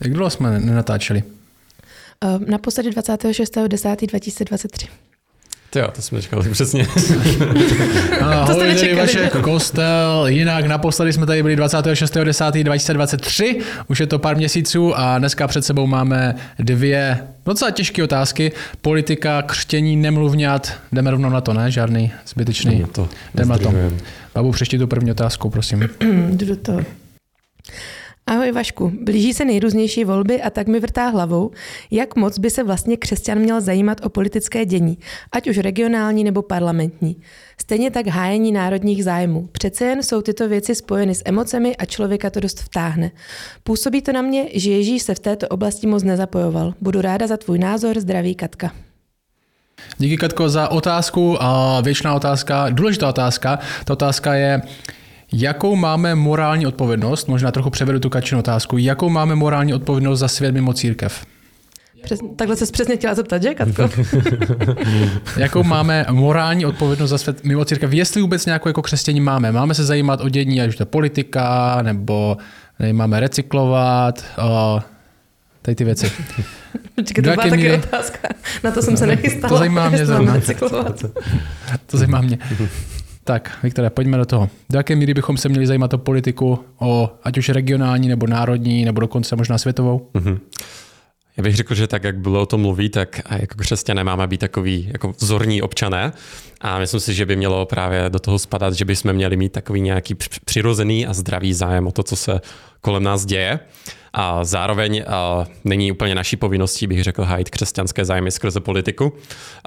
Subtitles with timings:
[0.00, 1.22] Jak dlouho jsme nenatáčeli?
[2.24, 4.88] Uh, naposledy 26.10.2023.
[5.74, 6.86] Jo, to jsme říkali přesně.
[8.20, 10.24] Ahoj, tady Vašek Kostel.
[10.26, 15.86] Jinak naposledy jsme tady byli 26.10.2023, už je to pár měsíců a dneska před sebou
[15.86, 18.52] máme dvě docela těžké otázky.
[18.80, 20.72] Politika, křtění, nemluvňat.
[20.92, 21.70] Jdeme rovnou na to, ne?
[21.70, 22.86] Žádný zbytečný.
[23.34, 23.72] Jdeme na to.
[24.34, 25.88] Babu, přečti tu první otázku, prosím.
[26.30, 26.80] Jdu do toho.
[28.30, 31.50] Ahoj Vašku, blíží se nejrůznější volby a tak mi vrtá hlavou,
[31.90, 34.98] jak moc by se vlastně křesťan měl zajímat o politické dění,
[35.32, 37.16] ať už regionální nebo parlamentní.
[37.60, 39.48] Stejně tak hájení národních zájmů.
[39.52, 43.10] Přece jen jsou tyto věci spojeny s emocemi a člověka to dost vtáhne.
[43.64, 46.74] Působí to na mě, že Ježíš se v této oblasti moc nezapojoval.
[46.80, 48.72] Budu ráda za tvůj názor, zdraví Katka.
[49.98, 53.58] Díky Katko za otázku a věčná otázka, důležitá otázka.
[53.84, 54.62] Ta otázka je,
[55.32, 60.28] Jakou máme morální odpovědnost, možná trochu převedu tu kačinu otázku, jakou máme morální odpovědnost za
[60.28, 61.26] svět mimo církev?
[62.02, 63.90] Přes, takhle se přesně chtěla zeptat, že, Katko?
[65.36, 67.92] Jakou máme morální odpovědnost za svět mimo církev?
[67.92, 69.52] Jestli vůbec nějakou jako křesťaní máme?
[69.52, 72.36] Máme se zajímat o dění, ať už to je politika, nebo
[72.92, 74.80] máme recyklovat, o,
[75.62, 76.12] tady ty věci.
[76.94, 77.74] Počkej, to byla taky míry...
[77.74, 78.28] otázka.
[78.64, 79.48] Na to jsem se nechystala.
[79.48, 80.36] To zajímá mě zrovna.
[81.86, 82.38] To zajímá mě.
[83.24, 84.48] Tak, Viktore, pojďme do toho.
[84.70, 88.84] Do jaké míry bychom se měli zajímat o politiku, o ať už regionální, nebo národní,
[88.84, 90.10] nebo dokonce možná světovou?
[90.14, 90.38] Mm-hmm.
[91.40, 94.38] Já bych řekl, že tak, jak bylo o tom mluví, tak jako křesťané máme být
[94.38, 96.12] takový jako vzorní občané
[96.60, 99.80] a myslím si, že by mělo právě do toho spadat, že bychom měli mít takový
[99.80, 102.40] nějaký přirozený a zdravý zájem o to, co se
[102.80, 103.60] kolem nás děje.
[104.12, 109.12] A zároveň a není úplně naší povinností, bych řekl, hájit křesťanské zájmy skrze politiku,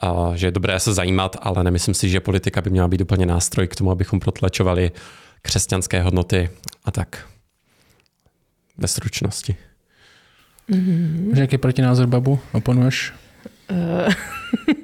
[0.01, 3.25] a že je dobré se zajímat, ale nemyslím si, že politika by měla být úplně
[3.25, 4.91] nástroj k tomu, abychom protlačovali
[5.41, 6.49] křesťanské hodnoty
[6.85, 7.25] a tak
[8.77, 9.55] ve stručnosti.
[10.69, 11.37] Mm-hmm.
[11.37, 12.39] Jaký protinázor, babu?
[12.51, 13.13] Oponuješ?
[13.71, 14.13] Uh,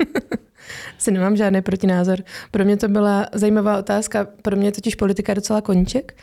[0.98, 2.20] si nemám žádný protinázor.
[2.52, 4.28] Pro mě to byla zajímavá otázka.
[4.42, 6.16] Pro mě totiž politika docela koníček.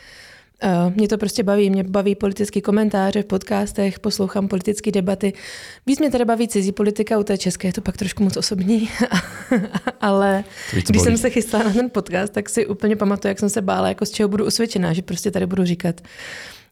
[0.63, 5.33] Uh, mě to prostě baví, mě baví politické komentáře v podcastech, poslouchám politické debaty.
[5.85, 8.89] Víc mě teda baví cizí politika, u té české je to pak trošku moc osobní,
[10.01, 10.43] ale
[10.87, 13.87] když jsem se chystala na ten podcast, tak si úplně pamatuju, jak jsem se bála,
[13.87, 16.01] jako z čeho budu usvědčená, že prostě tady budu říkat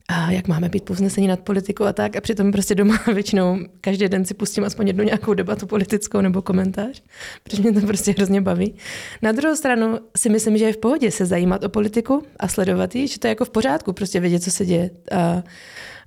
[0.08, 2.16] a jak máme být povznesení nad politikou a tak.
[2.16, 6.42] A přitom prostě doma většinou každý den si pustím aspoň jednu nějakou debatu politickou nebo
[6.42, 7.04] komentář,
[7.44, 8.76] protože mě to prostě hrozně baví.
[9.22, 12.96] Na druhou stranu si myslím, že je v pohodě se zajímat o politiku a sledovat
[12.96, 14.90] ji, že to je jako v pořádku, prostě vědět, co se děje.
[15.12, 15.44] A,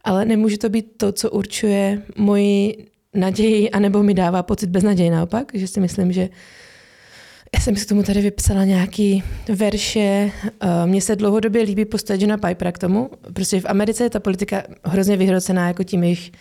[0.04, 5.50] ale nemůže to být to, co určuje moji naději, anebo mi dává pocit beznaději naopak,
[5.54, 6.28] že si myslím, že
[7.54, 10.31] já jsem si k tomu tady vypsala nějaký verše.
[10.60, 13.10] Eh, mně se dlouhodobě líbí postoj Johna Pipera k tomu.
[13.32, 16.32] Prostě v Americe je ta politika hrozně vyhrocená jako tím jejich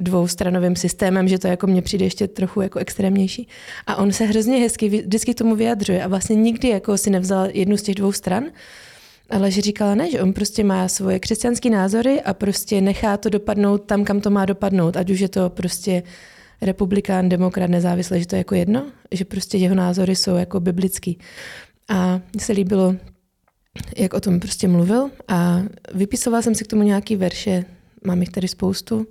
[0.00, 3.48] dvoustranovým systémem, že to jako mně přijde ještě trochu jako extrémnější.
[3.86, 7.48] A on se hrozně hezky vždycky k tomu vyjadřuje a vlastně nikdy jako si nevzal
[7.52, 8.44] jednu z těch dvou stran,
[9.30, 13.28] ale že říkala ne, že on prostě má svoje křesťanské názory a prostě nechá to
[13.28, 16.02] dopadnout tam, kam to má dopadnout, ať už je to prostě
[16.60, 21.18] republikán, demokrat, nezávislý, že to je jako jedno, že prostě jeho názory jsou jako biblický.
[21.88, 22.96] A mně se líbilo,
[23.96, 25.62] jak o tom prostě mluvil a
[25.94, 27.64] vypisoval jsem si k tomu nějaký verše,
[28.04, 29.06] mám jich tady spoustu.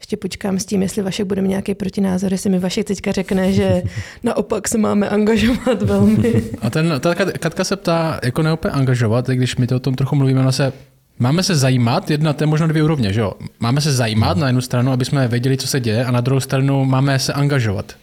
[0.00, 3.52] Ještě počkám s tím, jestli Vašek bude mít nějaký protinázor, jestli mi Vašek teďka řekne,
[3.52, 3.82] že
[4.22, 6.44] naopak se máme angažovat velmi.
[6.60, 10.16] A ten, ta Katka se ptá, jako neopět angažovat, když my to o tom trochu
[10.16, 10.72] mluvíme, ona se
[11.18, 13.32] Máme se zajímat, jedna, to je možná dvě úrovně, že jo?
[13.60, 14.40] Máme se zajímat mm.
[14.40, 17.32] na jednu stranu, aby jsme věděli, co se děje, a na druhou stranu máme se
[17.32, 17.96] angažovat.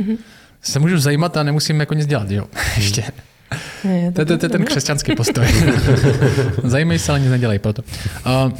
[0.00, 0.16] Mm-hmm.
[0.62, 2.44] Se můžu zajímat a nemusím jako nic dělat, jo?
[2.76, 3.04] Ještě.
[3.84, 5.46] Je, to, to, to je ten křesťanský postoj.
[6.64, 7.82] Zajímej se, ale nic nedělej proto.
[8.26, 8.52] Uh,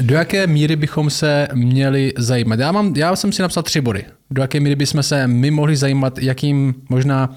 [0.00, 2.60] do jaké míry bychom se měli zajímat?
[2.60, 4.04] Já, mám, já jsem si napsal tři body.
[4.30, 7.36] Do jaké míry bychom se my mohli zajímat, jakým možná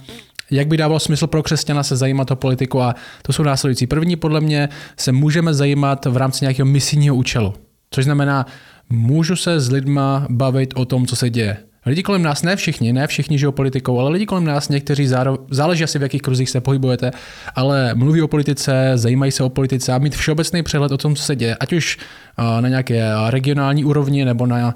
[0.51, 3.87] jak by dávalo smysl pro křesťana se zajímat o politiku a to jsou následující.
[3.87, 7.53] První podle mě se můžeme zajímat v rámci nějakého misijního účelu,
[7.89, 8.45] což znamená,
[8.89, 11.57] můžu se s lidma bavit o tom, co se děje.
[11.85, 15.37] Lidi kolem nás, ne všichni, ne všichni žijou politikou, ale lidi kolem nás, někteří záro,
[15.51, 17.11] záleží asi v jakých kruzích se pohybujete,
[17.55, 21.23] ale mluví o politice, zajímají se o politice a mít všeobecný přehled o tom, co
[21.23, 21.97] se děje, ať už
[22.37, 24.75] na nějaké regionální úrovni nebo na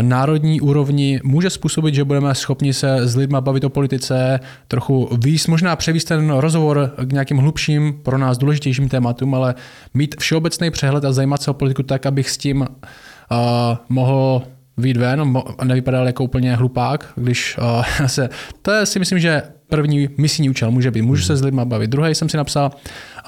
[0.00, 5.48] národní úrovni, může způsobit, že budeme schopni se s lidma bavit o politice, trochu výst,
[5.48, 9.54] možná převíst ten rozhovor k nějakým hlubším, pro nás důležitějším tématům, ale
[9.94, 12.66] mít všeobecný přehled a zajímat se o politiku tak, abych s tím
[13.88, 14.42] mohl
[14.80, 15.34] vyjít ven
[15.64, 18.28] nevypadal jako úplně hlupák, když uh, se,
[18.62, 21.90] to je si myslím, že první misijní účel může být, můžu se s lidmi bavit.
[21.90, 22.70] Druhý jsem si napsal,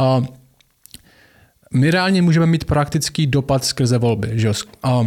[0.01, 0.27] uh,
[1.75, 4.31] my reálně můžeme mít praktický dopad skrze volby.
[4.33, 4.53] Že?
[4.85, 5.07] Uh,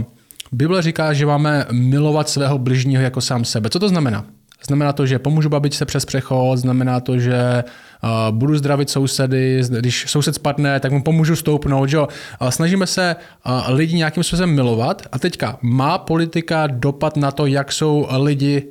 [0.51, 3.69] Bible říká, že máme milovat svého bližního jako sám sebe.
[3.69, 4.25] Co to znamená?
[4.67, 7.63] Znamená to, že pomůžu babičce přes přechod, znamená to, že
[8.03, 11.89] uh, budu zdravit sousedy, když soused spadne, tak mu pomůžu stoupnout.
[11.89, 11.99] Že?
[11.99, 12.07] Uh,
[12.49, 13.15] snažíme se
[13.45, 18.67] uh, lidi nějakým způsobem milovat a teďka má politika dopad na to, jak jsou lidi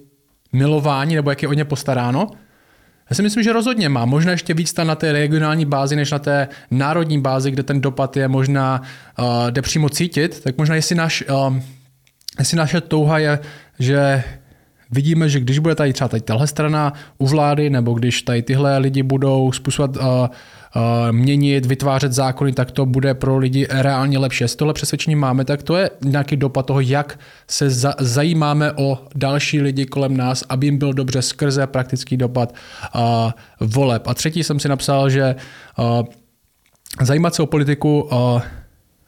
[0.53, 2.31] milováni nebo jak je o ně postaráno?
[3.11, 4.05] Já si myslím, že rozhodně má.
[4.05, 8.17] Možná ještě víc na té regionální bázi, než na té národní bázi, kde ten dopad
[8.17, 8.83] je možná
[9.19, 10.41] uh, jde přímo cítit.
[10.41, 11.57] Tak možná jestli, naš, uh,
[12.39, 13.39] jestli naše touha je,
[13.79, 14.25] že
[14.95, 18.79] vidíme, že když bude tady třeba tady tahle strana u vlády, nebo když tady tyhle
[18.79, 20.31] lidi budou způsobovat uh, uh,
[21.11, 24.45] měnit, vytvářet zákony, tak to bude pro lidi reálně lepší.
[24.45, 27.19] Jestli tohle přesvědčení máme, tak to je nějaký dopad toho, jak
[27.51, 32.55] se za, zajímáme o další lidi kolem nás, aby jim byl dobře skrze praktický dopad
[32.95, 33.31] uh,
[33.61, 34.07] voleb.
[34.07, 35.35] A třetí jsem si napsal, že
[35.79, 36.07] uh,
[37.03, 38.43] zajímat se o politiku uh,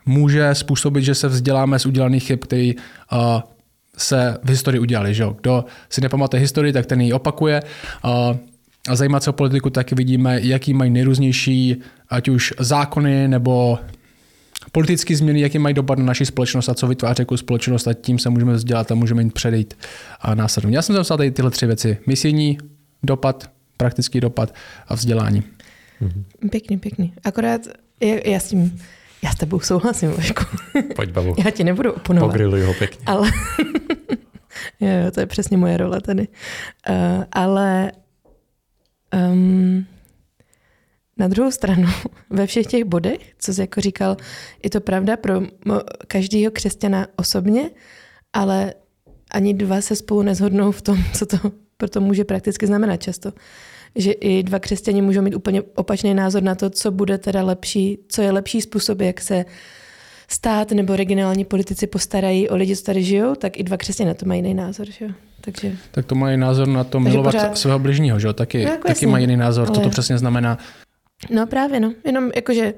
[0.07, 3.41] může způsobit, že se vzděláme z udělaných chyb, který uh,
[3.97, 5.15] se v historii udělali.
[5.15, 5.25] Že?
[5.41, 7.63] Kdo si nepamatuje historii, tak ten ji opakuje.
[8.03, 11.77] A zajímat se o politiku, tak vidíme, jaký mají nejrůznější,
[12.09, 13.79] ať už zákony nebo
[14.73, 18.19] politické změny, jaký mají dopad na naši společnost a co vytváří jako společnost a tím
[18.19, 19.75] se můžeme vzdělat a můžeme jim předejít
[20.21, 20.77] a následně.
[20.77, 21.99] Já jsem zapsal tady tyhle tři věci.
[22.07, 22.59] Misijní
[23.03, 24.55] dopad, praktický dopad
[24.89, 25.43] a vzdělání.
[26.51, 27.13] Pěkný, pěkný.
[27.25, 27.61] Akorát
[28.01, 28.79] já, já s tím
[29.23, 30.45] já s tebou souhlasím, Vašku.
[30.97, 31.35] Pojď, babu.
[31.45, 32.31] Já ti nebudu oponovat.
[32.31, 33.05] Pogriluj ho pěkně.
[33.07, 33.31] Ale...
[34.81, 36.29] jo, jo, to je přesně moje role tady.
[36.89, 37.93] Uh, ale
[39.33, 39.87] um,
[41.17, 41.89] na druhou stranu,
[42.31, 44.17] ve všech těch bodech, co jsi jako říkal,
[44.65, 45.41] je to pravda pro
[46.07, 47.71] každého křesťana osobně,
[48.33, 48.75] ale
[49.31, 51.37] ani dva se spolu nezhodnou v tom, co to
[51.77, 53.33] pro to může prakticky znamenat často
[53.97, 57.99] že i dva křesťani můžou mít úplně opačný názor na to, co bude teda lepší,
[58.09, 59.45] co je lepší způsob, jak se
[60.29, 64.15] stát nebo regionální politici postarají o lidi, co tady žijou, tak i dva křesťané na
[64.15, 64.87] to mají jiný názor.
[64.91, 65.09] Že?
[65.41, 65.73] Takže...
[65.91, 67.59] Tak to mají názor na to milovat pořád...
[67.59, 68.33] svého bližního, že?
[68.33, 69.75] Taky, no, jako taky mají jiný názor, ale...
[69.75, 70.59] to to přesně znamená.
[71.31, 71.93] No právě, no.
[72.05, 72.75] Jenom jakože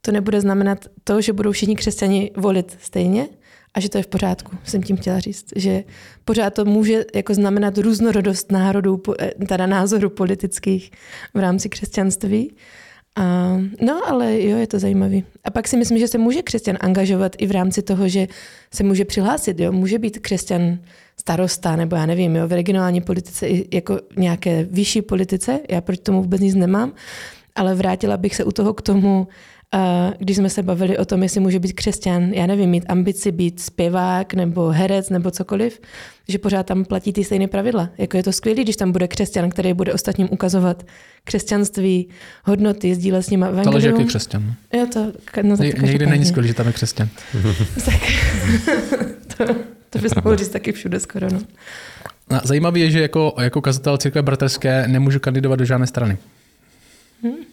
[0.00, 3.28] to nebude znamenat to, že budou všichni křesťani volit stejně,
[3.74, 5.46] a že to je v pořádku, jsem tím chtěla říct.
[5.56, 5.84] Že
[6.24, 10.90] pořád to může jako znamenat různorodost národů, eh, teda názorů politických
[11.34, 12.54] v rámci křesťanství.
[13.16, 15.24] A, no, ale jo, je to zajímavý.
[15.44, 18.26] A pak si myslím, že se může křesťan angažovat i v rámci toho, že
[18.74, 19.60] se může přihlásit.
[19.60, 19.72] Jo?
[19.72, 20.78] Může být křesťan
[21.20, 25.60] starosta, nebo já nevím, jo, v regionální politice i jako nějaké vyšší politice.
[25.70, 26.92] Já proti tomu vůbec nic nemám.
[27.54, 29.28] Ale vrátila bych se u toho k tomu,
[30.18, 33.60] když jsme se bavili o tom, jestli může být křesťan, já nevím, mít ambici být
[33.60, 35.80] zpěvák nebo herec nebo cokoliv,
[36.28, 37.90] že pořád tam platí ty stejné pravidla.
[37.98, 40.86] Jako je to skvělé, když tam bude křesťan, který bude ostatním ukazovat
[41.24, 42.08] křesťanství,
[42.44, 43.74] hodnoty, sdílet s nimi evangelium.
[43.74, 44.54] Ale jaký křesťan.
[44.72, 47.08] Jo, to, no, Ně, někdy není skvělé, že tam je křesťan.
[47.84, 48.00] tak,
[49.36, 49.54] to,
[49.90, 51.26] to bys mohl říct taky všude skoro.
[51.30, 51.40] No.
[52.44, 56.18] Zajímavé je, že jako, jako kazatel církve bratrské nemůžu kandidovat do žádné strany.
[57.22, 57.51] Hmm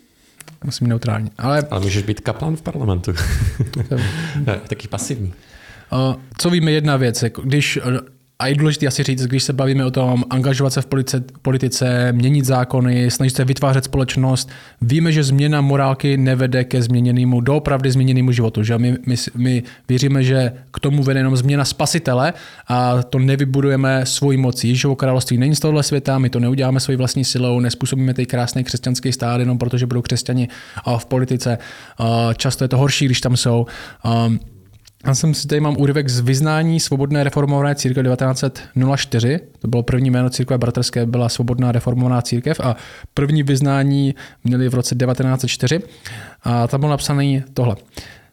[0.63, 1.31] musím být neutrální.
[1.37, 3.13] Ale, ale můžeš být kaplan v parlamentu.
[4.67, 5.33] Taky pasivní.
[6.37, 7.79] Co víme, jedna věc, jako když
[8.41, 12.13] a je důležité asi říct, když se bavíme o tom angažovat se v politice, politice,
[12.13, 14.49] měnit zákony, snažit se vytvářet společnost,
[14.81, 18.63] víme, že změna morálky nevede ke změněnému, doopravdy změněnému životu.
[18.63, 18.77] Že?
[18.77, 22.33] My, my, my věříme, že k tomu vede jenom změna spasitele
[22.67, 24.67] a to nevybudujeme svojí mocí.
[24.67, 28.63] Ježíšovo království není z tohohle světa, my to neuděláme svojí vlastní silou, nespůsobíme tady krásný
[28.63, 30.47] křesťanský stát jenom protože budou křesťani
[30.97, 31.57] v politice.
[32.37, 33.65] Často je to horší, když tam jsou.
[35.05, 39.39] Já jsem si tady mám úryvek z vyznání Svobodné reformované církve 1904.
[39.59, 42.75] To bylo první jméno církve bratrské, byla Svobodná reformovaná církev a
[43.13, 45.79] první vyznání měli v roce 1904.
[46.43, 47.75] A tam bylo napsané tohle,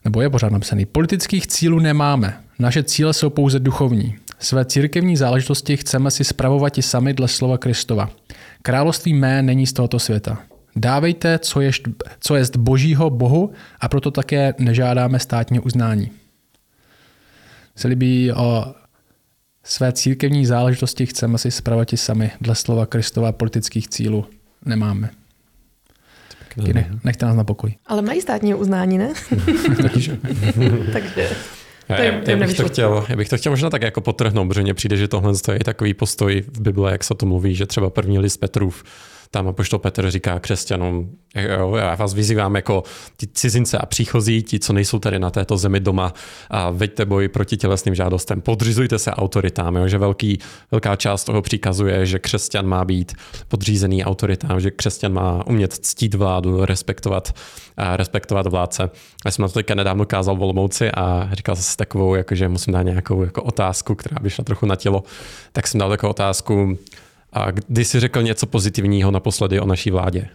[0.05, 0.87] nebo je pořád napsaný.
[0.87, 4.15] Politických cílů nemáme, naše cíle jsou pouze duchovní.
[4.39, 8.11] Své církevní záležitosti chceme si spravovat i sami dle slova Kristova.
[8.63, 10.39] Království mé není z tohoto světa.
[10.77, 11.71] Dávejte, co je,
[12.21, 16.11] co jest božího Bohu a proto také nežádáme státní uznání
[17.77, 18.75] se líbí o
[19.65, 24.27] své církevní záležitosti chceme si spravovat sami dle slova Kristova politických cílů
[24.65, 25.11] nemáme.
[26.73, 27.75] Ne, nechte nás na pokoj.
[27.87, 29.13] Ale mají státní uznání, ne?
[30.93, 31.31] Takže.
[31.89, 34.63] Já, já, já, bych to chtěl, já bych to chtěl možná tak jako potrhnout, protože
[34.63, 37.91] mně přijde, že tohle je takový postoj v Bibli, jak se to mluví, že třeba
[37.91, 38.85] první list Petrův
[39.31, 42.83] tam poštol Petr říká křesťanům, jo, já vás vyzývám jako
[43.17, 46.15] ti cizince a příchozí, ti, co nejsou tady na této zemi doma,
[46.51, 50.39] a veďte boj proti tělesným žádostem, podřizujte se autoritám, jo, že velký,
[50.71, 53.13] velká část toho příkazuje, že křesťan má být
[53.49, 57.35] podřízený autoritám, že křesťan má umět ctít vládu, respektovat,
[57.77, 58.91] a respektovat vládce.
[59.25, 62.35] Já jsem na to teďka nedávno kázal v Olomouci a říkal jsem si takovou, jako,
[62.35, 65.03] že musím dát nějakou jako otázku, která by šla trochu na tělo,
[65.53, 66.79] tak jsem dal takovou otázku,
[67.37, 70.29] a kdy jsi řekl něco pozitivního naposledy o naší vládě?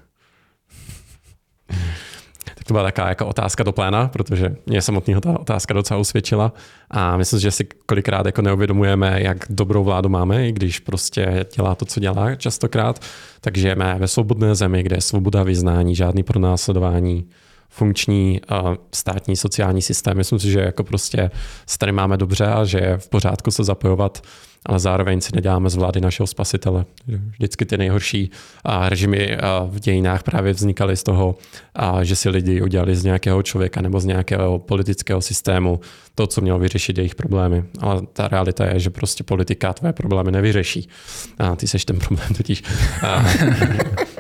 [2.55, 6.53] tak to byla taková jako otázka do pléna, protože mě samotného ta otázka docela usvědčila
[6.91, 11.75] a myslím, že si kolikrát jako neuvědomujeme, jak dobrou vládu máme, i když prostě dělá
[11.75, 12.99] to, co dělá častokrát,
[13.41, 17.29] takže žijeme ve svobodné zemi, kde je svoboda vyznání, žádný pronásledování,
[17.69, 20.17] funkční uh, státní sociální systém.
[20.17, 21.31] Myslím si, že jako prostě
[21.67, 24.21] se tady máme dobře a že je v pořádku se zapojovat
[24.65, 26.85] ale zároveň si neděláme z vlády našeho spasitele.
[27.07, 28.31] Vždycky ty nejhorší
[28.87, 31.35] režimy v dějinách právě vznikaly z toho,
[32.01, 35.79] že si lidi udělali z nějakého člověka nebo z nějakého politického systému
[36.15, 37.63] to, co mělo vyřešit jejich problémy.
[37.79, 40.89] Ale ta realita je, že prostě politika tvé problémy nevyřeší.
[41.39, 42.63] A ty seš ten problém totiž.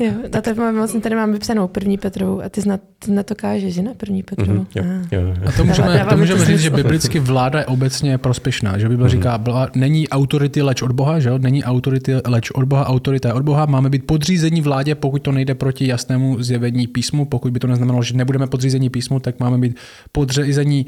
[0.00, 3.22] Jo, a to máme, vlastně tady mám vypsanou první Petrovou a ty na, ty na
[3.22, 4.52] to kážeš, že na první Petrovou.
[4.52, 5.14] Mm-hmm, jo, a.
[5.14, 5.34] Jo, jo.
[5.46, 9.10] a to můžeme, to můžeme říct, že biblicky vláda je obecně prospěšná, že Bible mm-hmm.
[9.10, 11.38] říká, byla, není autority leč od Boha, že jo?
[11.38, 15.32] není autority leč od Boha, autorita je od Boha, máme být podřízení vládě, pokud to
[15.32, 19.58] nejde proti jasnému zjevení písmu, pokud by to neznamenalo, že nebudeme podřízení písmu, tak máme
[19.58, 19.76] být
[20.12, 20.86] podřízení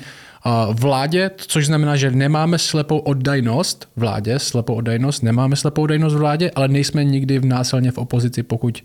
[0.73, 6.69] vládě, což znamená, že nemáme slepou oddajnost vládě, slepou oddajnost, nemáme slepou oddajnost vládě, ale
[6.69, 8.83] nejsme nikdy v násilně v opozici, pokud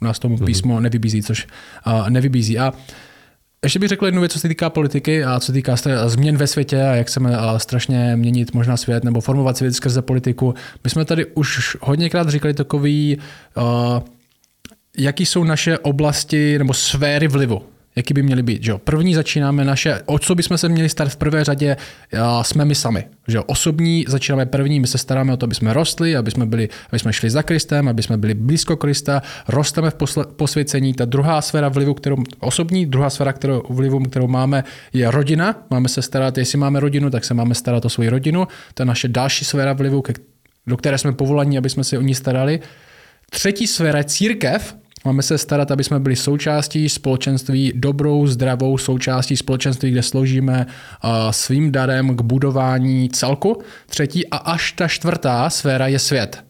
[0.00, 0.46] nás tomu mhm.
[0.46, 1.46] písmo nevybízí, což
[2.08, 2.58] nevybízí.
[2.58, 2.72] A
[3.64, 6.46] ještě bych řekl jednu věc, co se týká politiky a co se týká změn ve
[6.46, 10.54] světě a jak chceme strašně měnit možná svět nebo formovat svět skrze politiku.
[10.84, 13.18] My jsme tady už hodněkrát říkali takový,
[14.98, 17.62] jaký jsou naše oblasti nebo sféry vlivu
[17.96, 18.62] jaký by měly být.
[18.62, 18.78] Že jo?
[18.78, 21.76] První začínáme naše, o co bychom se měli starat v prvé řadě,
[22.42, 23.04] jsme my sami.
[23.28, 23.42] Že jo?
[23.46, 26.98] Osobní začínáme první, my se staráme o to, aby jsme rostli, aby jsme, byli, aby
[26.98, 30.94] jsme šli za Kristem, aby jsme byli blízko Krista, rosteme v posle, posvěcení.
[30.94, 35.66] Ta druhá sféra vlivu, kterou, osobní, druhá sféra kterou, vlivu, kterou máme, je rodina.
[35.70, 38.48] Máme se starat, jestli máme rodinu, tak se máme starat o svoji rodinu.
[38.74, 40.02] To je naše další sféra vlivu,
[40.66, 42.60] do které jsme povolaní, aby jsme se o ní starali.
[43.30, 49.36] Třetí sféra je církev, Máme se starat, aby jsme byli součástí společenství, dobrou, zdravou součástí
[49.36, 50.66] společenství, kde sloužíme
[51.30, 53.62] svým darem k budování celku.
[53.86, 56.44] Třetí a až ta čtvrtá sféra je svět.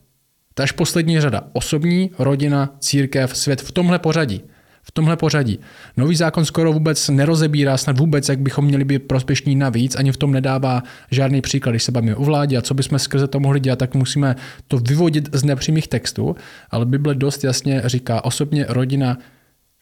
[0.55, 1.43] To až poslední řada.
[1.53, 4.43] Osobní, rodina, církev, svět v tomhle pořadí
[4.83, 5.59] v tomhle pořadí.
[5.97, 10.17] Nový zákon skoro vůbec nerozebírá snad vůbec, jak bychom měli být prospěšní navíc, ani v
[10.17, 11.73] tom nedává žádný příklad.
[11.73, 14.37] Když se bavíme o vládě a co bychom skrze to mohli dělat, tak musíme
[14.69, 16.37] to vyvodit z nepřímých textů,
[16.71, 19.19] ale Bible dost jasně říká osobně rodina,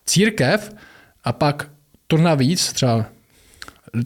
[0.06, 0.74] církev
[1.24, 1.68] a pak
[2.06, 3.06] to navíc, třeba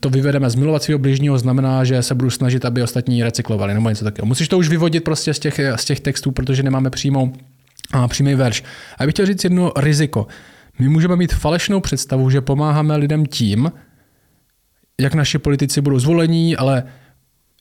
[0.00, 4.04] to vyvedeme z milovacího bližního, znamená, že se budu snažit, aby ostatní recyklovali nebo něco
[4.04, 4.26] takového.
[4.26, 7.32] Musíš to už vyvodit prostě z těch, z těch textů, protože nemáme přímou,
[7.92, 8.64] a přímý verš.
[8.98, 10.26] A bych chtěl říct jedno riziko.
[10.78, 13.72] My můžeme mít falešnou představu, že pomáháme lidem tím,
[15.00, 16.84] jak naši politici budou zvolení, ale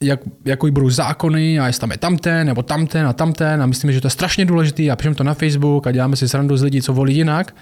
[0.01, 3.93] jak, jaký budou zákony a jestli tam je tamten nebo tamten a tamten a myslíme,
[3.93, 6.63] že to je strašně důležité a píšeme to na Facebook a děláme si srandu z
[6.63, 7.55] lidí, co volí jinak.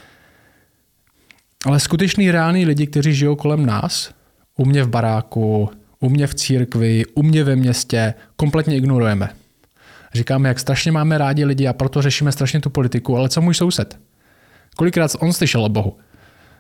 [1.65, 4.12] Ale skutečný reálný lidi, kteří žijou kolem nás,
[4.58, 9.29] u mě v baráku, u mě v církvi, u mě ve městě, kompletně ignorujeme.
[10.13, 13.53] Říkáme, jak strašně máme rádi lidi a proto řešíme strašně tu politiku, ale co můj
[13.53, 14.00] soused?
[14.75, 15.97] Kolikrát on slyšel o Bohu?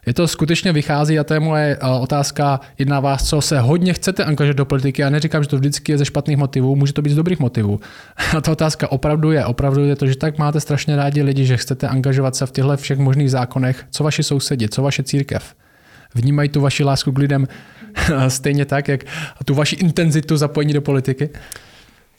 [0.05, 4.25] Je to skutečně vychází a to je moje otázka jedna vás, co se hodně chcete
[4.25, 5.01] angažovat do politiky.
[5.01, 7.79] Já neříkám, že to vždycky je ze špatných motivů, může to být z dobrých motivů.
[8.37, 11.57] A ta otázka opravdu je, opravdu je to, že tak máte strašně rádi lidi, že
[11.57, 13.85] chcete angažovat se v těchto všech možných zákonech.
[13.91, 15.55] Co vaši sousedi, co vaše církev?
[16.15, 17.47] Vnímají tu vaši lásku k lidem
[18.27, 19.03] stejně tak, jak
[19.45, 21.29] tu vaši intenzitu zapojení do politiky?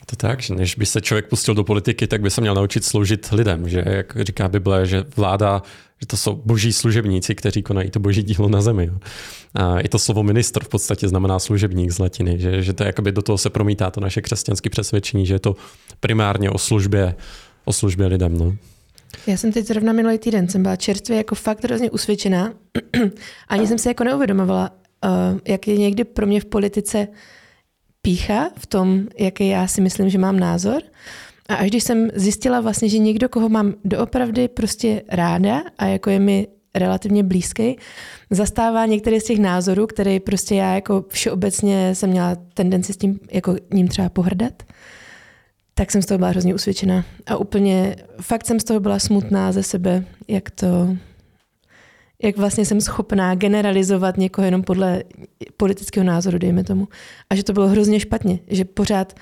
[0.05, 2.85] To tak, že než by se člověk pustil do politiky, tak by se měl naučit
[2.85, 5.61] sloužit lidem, že jak říká Bible, že vláda,
[6.01, 8.85] že to jsou boží služebníci, kteří konají to boží dílo na zemi.
[8.85, 8.97] Jo.
[9.55, 13.11] A i to slovo ministr v podstatě znamená služebník z latiny, že, že to jakoby
[13.11, 15.55] do toho se promítá to naše křesťanské přesvědčení, že je to
[15.99, 17.15] primárně o službě,
[17.65, 18.37] o službě lidem.
[18.37, 18.55] No.
[19.27, 22.53] Já jsem teď zrovna minulý týden jsem byla čerstvě jako fakt hrozně usvědčená.
[23.47, 24.71] Ani jsem se jako neuvědomovala,
[25.05, 27.07] uh, jak je někdy pro mě v politice
[28.05, 30.81] pícha v tom, jaký já si myslím, že mám názor.
[31.49, 36.09] A až když jsem zjistila vlastně, že někdo, koho mám doopravdy prostě ráda a jako
[36.09, 37.77] je mi relativně blízký,
[38.29, 43.19] zastává některé z těch názorů, které prostě já jako všeobecně jsem měla tendenci s tím
[43.31, 44.63] jako ním třeba pohrdat,
[45.73, 47.05] tak jsem z toho byla hrozně usvědčená.
[47.25, 50.97] A úplně, fakt jsem z toho byla smutná ze sebe, jak to,
[52.23, 55.03] jak vlastně jsem schopná generalizovat někoho jenom podle
[55.57, 56.87] politického názoru, dejme tomu.
[57.29, 59.13] A že to bylo hrozně špatně, že pořád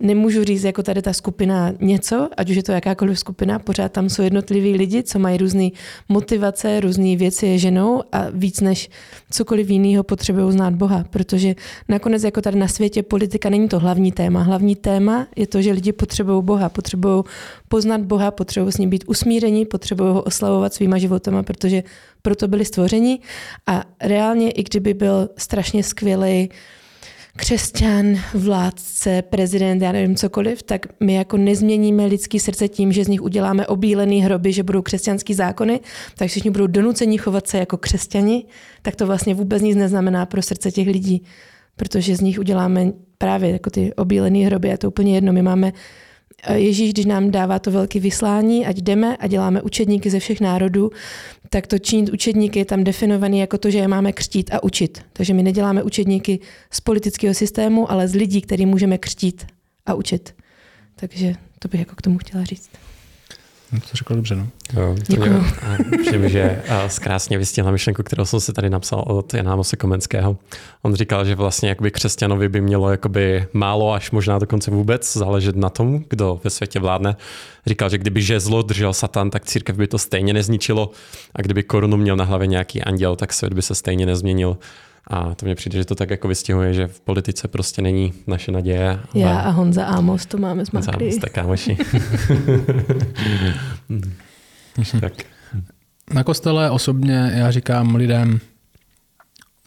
[0.00, 4.08] nemůžu říct jako tady ta skupina něco, ať už je to jakákoliv skupina, pořád tam
[4.08, 5.68] jsou jednotliví lidi, co mají různé
[6.08, 8.90] motivace, různé věci je ženou a víc než
[9.30, 11.54] cokoliv jiného potřebují znát Boha, protože
[11.88, 14.42] nakonec jako tady na světě politika není to hlavní téma.
[14.42, 17.22] Hlavní téma je to, že lidi potřebují Boha, potřebují
[17.68, 21.82] poznat Boha, potřebují s ním být usmírení, potřebují ho oslavovat svýma životama, protože
[22.22, 23.18] proto byli stvořeni
[23.66, 26.48] a reálně, i kdyby byl strašně skvělý
[27.36, 33.08] křesťan, vládce, prezident, já nevím cokoliv, tak my jako nezměníme lidský srdce tím, že z
[33.08, 35.80] nich uděláme obílený hroby, že budou křesťanský zákony,
[36.16, 38.44] tak všichni budou donuceni chovat se jako křesťani,
[38.82, 41.22] tak to vlastně vůbec nic neznamená pro srdce těch lidí,
[41.76, 45.32] protože z nich uděláme právě jako ty obílený hroby a to úplně jedno.
[45.32, 45.72] My máme
[46.54, 50.90] Ježíš, když nám dává to velké vyslání, ať jdeme a děláme učedníky ze všech národů,
[51.50, 55.04] tak to činit učedníky je tam definovaný jako to, že je máme křtít a učit.
[55.12, 56.40] Takže my neděláme učedníky
[56.70, 59.46] z politického systému, ale z lidí, který můžeme křtít
[59.86, 60.34] a učit.
[60.96, 62.70] Takže to bych jako k tomu chtěla říct.
[63.72, 64.48] No, to řekl dobře, no.
[64.80, 65.18] Jo, mě,
[66.00, 70.36] přijím, že zkrásně vystihla myšlenku, kterou jsem si tady napsal od Jana Mose Komenského.
[70.82, 75.56] On říkal, že vlastně jakoby křesťanovi by mělo jakoby málo až možná dokonce vůbec záležet
[75.56, 77.16] na tom, kdo ve světě vládne.
[77.66, 80.90] Říkal, že kdyby žezlo držel Satan, tak církev by to stejně nezničilo
[81.34, 84.58] a kdyby korunu měl na hlavě nějaký anděl, tak svět by se stejně nezměnil.
[85.06, 88.52] A to mně přijde, že to tak jako vystihuje, že v politice prostě není naše
[88.52, 89.00] naděje.
[89.14, 90.92] Já a Honza Amos to máme zmaklý.
[90.92, 91.76] Honza Amos, tak kámoši.
[95.00, 95.12] tak.
[96.14, 98.40] Na kostele osobně já říkám lidem,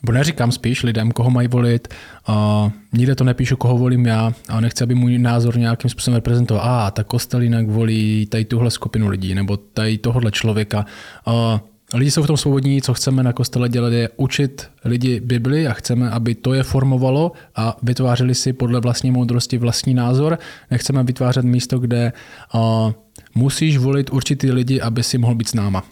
[0.04, 1.88] nebo neříkám spíš lidem, koho mají volit.
[2.30, 6.66] Uh, nikde to nepíšu, koho volím já a nechci, aby můj názor nějakým způsobem reprezentoval.
[6.66, 10.86] A ah, tak kostel jinak volí tady tuhle skupinu lidí nebo tady tohohle člověka.
[11.28, 11.60] Uh,
[11.94, 15.74] Lidi jsou v tom svobodní, co chceme na kostele dělat, je učit lidi Bibli a
[15.74, 20.40] chceme, aby to je formovalo a vytvářeli si podle vlastní moudrosti vlastní názor.
[20.72, 22.14] Nechceme vytvářet místo, kde
[22.54, 22.92] uh,
[23.36, 25.84] musíš volit určitý lidi, aby si mohl být s náma.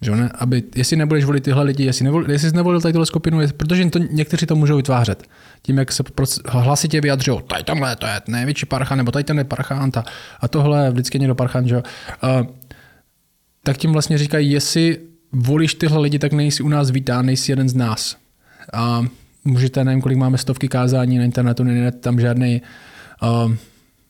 [0.00, 0.30] Že ne?
[0.34, 3.90] Aby, jestli nebudeš volit tyhle lidi, jestli, nevol, jestli jsi nevolil tady skupinu, je, protože
[3.90, 5.22] to, někteří to můžou vytvářet.
[5.62, 6.02] Tím, jak se
[6.48, 10.04] hlasitě vyjadřují, tady tamhle, to je největší parchan, nebo tady ten je parchant a,
[10.40, 11.76] a tohle vždycky někdo parchan, že?
[11.76, 11.82] Uh,
[13.62, 14.98] tak tím vlastně říkají, jestli
[15.34, 18.16] volíš tyhle lidi, tak nejsi u nás vítá, nejsi jeden z nás.
[18.72, 19.04] A
[19.44, 22.62] můžete, nevím, kolik máme stovky kázání na internetu, není tam žádný,
[23.22, 23.52] uh,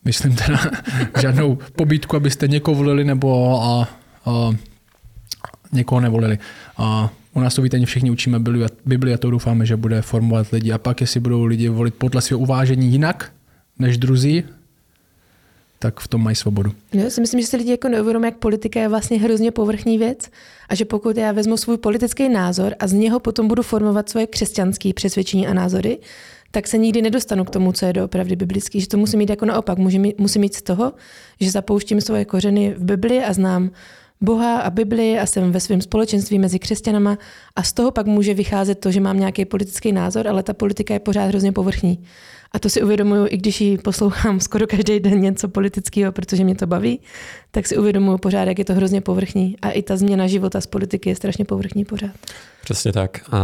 [0.04, 0.60] myslím teda,
[1.20, 3.86] žádnou pobítku, abyste někoho volili nebo uh,
[4.34, 4.54] uh,
[5.72, 6.38] někoho nevolili.
[6.78, 8.38] Uh, u nás to víte, všichni učíme
[8.86, 10.72] Bibli a to doufáme, že bude formovat lidi.
[10.72, 13.32] A pak, jestli budou lidi volit podle svého uvážení jinak
[13.78, 14.44] než druzí,
[15.84, 16.72] tak v tom mají svobodu.
[16.92, 20.30] Já si myslím, že si lidi jako neuvědomují, jak politika je vlastně hrozně povrchní věc
[20.68, 24.26] a že pokud já vezmu svůj politický názor a z něho potom budu formovat svoje
[24.26, 25.98] křesťanské přesvědčení a názory,
[26.50, 28.80] tak se nikdy nedostanu k tomu, co je doopravdy biblický.
[28.80, 29.78] Že to musím mít jako naopak.
[29.78, 30.92] Musím musím mít z toho,
[31.40, 33.70] že zapouštím svoje kořeny v Bibli a znám
[34.24, 37.18] Boha a Bibli a jsem ve svém společenství mezi křesťanama
[37.56, 40.94] a z toho pak může vycházet to, že mám nějaký politický názor, ale ta politika
[40.94, 42.04] je pořád hrozně povrchní.
[42.52, 46.54] A to si uvědomuju, i když ji poslouchám skoro každý den něco politického, protože mě
[46.54, 47.00] to baví,
[47.50, 49.56] tak si uvědomuju pořád, jak je to hrozně povrchní.
[49.62, 52.10] A i ta změna života z politiky je strašně povrchní pořád.
[52.62, 53.20] Přesně tak.
[53.32, 53.38] A,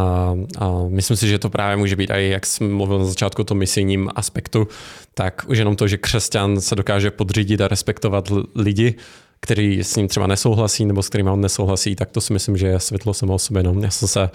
[0.58, 3.44] a myslím si, že to právě může být i, jak jsem mluvil na začátku o
[3.44, 4.68] tom misijním aspektu,
[5.14, 8.94] tak už jenom to, že křesťan se dokáže podřídit a respektovat lidi,
[9.40, 12.66] který s ním třeba nesouhlasí nebo s kterými on nesouhlasí, tak to si myslím, že
[12.66, 13.62] je světlo samo o sobě.
[13.62, 13.74] No.
[13.82, 14.30] Já jsem se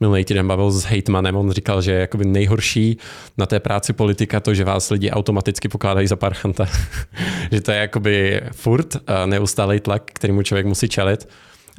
[0.00, 2.98] minulý týden bavil s hejtmanem, on říkal, že je jakoby nejhorší
[3.38, 6.66] na té práci politika to, že vás lidi automaticky pokládají za parchanta.
[7.52, 8.96] že to je jakoby furt
[9.26, 11.28] neustálý tlak, kterýmu člověk musí čelit.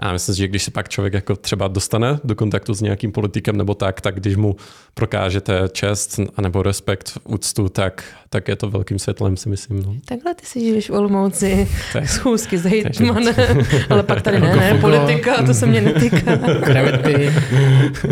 [0.02, 3.12] A myslím si, že když se pak člověk jako třeba dostane do kontaktu s nějakým
[3.12, 4.56] politikem nebo tak, tak když mu
[4.94, 9.84] prokážete čest nebo respekt, úctu, tak, tak je to velkým světlem, si myslím.
[9.84, 9.96] No.
[10.06, 11.68] Takhle ty si žiješ v Olomouci,
[12.06, 13.36] schůzky s hejtmanem,
[13.90, 16.38] ale pak tady ne, ne, politika, to se mě netýká.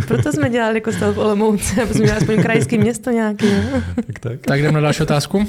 [0.07, 3.81] Proto jsme dělali kostel v Olomouci, aby jsme měli aspoň krajské město nějaké.
[3.95, 4.39] tak, tak.
[4.45, 5.47] tak jdeme na další otázku.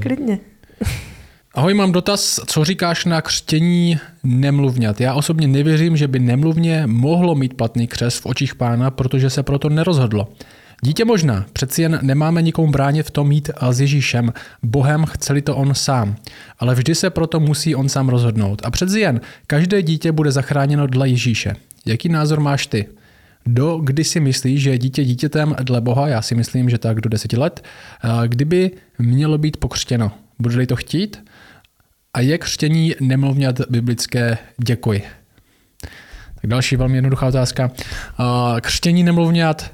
[0.00, 0.38] Klidně.
[1.54, 5.00] Ahoj, mám dotaz, co říkáš na křtění nemluvňat?
[5.00, 9.42] Já osobně nevěřím, že by nemluvně mohlo mít platný křes v očích pána, protože se
[9.42, 10.32] proto nerozhodlo.
[10.82, 15.56] Dítě možná, přeci jen nemáme nikomu bránit v tom mít s Ježíšem, Bohem chceli to
[15.56, 16.16] on sám,
[16.58, 18.62] ale vždy se proto musí on sám rozhodnout.
[18.64, 21.54] A přeci jen každé dítě bude zachráněno dle Ježíše.
[21.86, 22.88] Jaký názor máš ty?
[23.46, 27.00] Do kdy si myslíš, že je dítě dítětem dle Boha, já si myslím, že tak
[27.00, 27.64] do deseti let,
[28.26, 30.12] kdyby mělo být pokřtěno.
[30.38, 31.31] bude to chtít?
[32.14, 34.38] A je křtění nemluvňat biblické?
[34.64, 35.02] Děkuji.
[36.34, 37.70] Tak další velmi jednoduchá otázka.
[38.60, 39.70] Křtění nemluvňat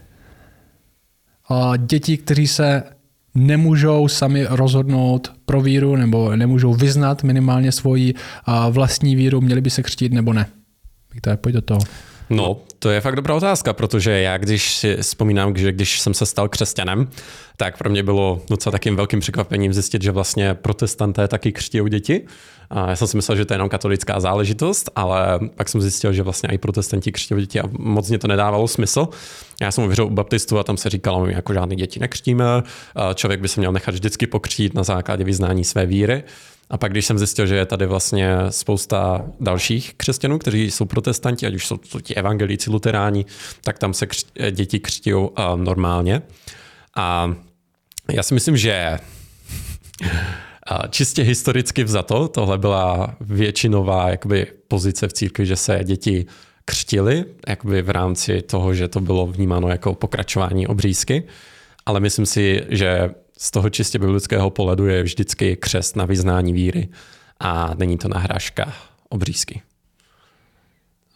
[1.77, 2.83] děti, kteří se
[3.35, 8.15] nemůžou sami rozhodnout pro víru nebo nemůžou vyznat minimálně svoji
[8.71, 10.47] vlastní víru, měli by se křtít nebo ne?
[11.15, 11.81] Víte, pojď do toho.
[12.31, 16.27] No, to je fakt dobrá otázka, protože já když si vzpomínám, že když jsem se
[16.27, 17.09] stal křesťanem,
[17.57, 22.27] tak pro mě bylo docela takým velkým překvapením zjistit, že vlastně protestanté taky křtí děti.
[22.71, 26.13] A já jsem si myslel, že to je jenom katolická záležitost, ale pak jsem zjistil,
[26.13, 29.09] že vlastně i protestanti křtí děti a moc mě to nedávalo smysl.
[29.61, 32.45] Já jsem uvěřil u baptistů a tam se říkalo, my jako žádný děti nekřtíme,
[33.15, 36.23] člověk by se měl nechat vždycky pokřtít na základě vyznání své víry.
[36.71, 41.47] A pak, když jsem zjistil, že je tady vlastně spousta dalších křesťanů, kteří jsou protestanti,
[41.47, 43.25] ať už jsou to ti evangelíci, luteráni,
[43.61, 46.23] tak tam se kř- děti křtí uh, normálně.
[46.97, 47.35] A
[48.13, 48.99] já si myslím, že
[50.91, 56.27] čistě historicky vzato, tohle byla většinová jakoby, pozice v církvi, že se děti
[56.65, 61.23] křtili, jakoby v rámci toho, že to bylo vnímáno jako pokračování obřízky.
[61.87, 66.89] Ale myslím si, že z toho čistě biblického pohledu je vždycky křest na vyznání víry
[67.41, 68.73] a není to nahrážka
[69.09, 69.63] obřízky.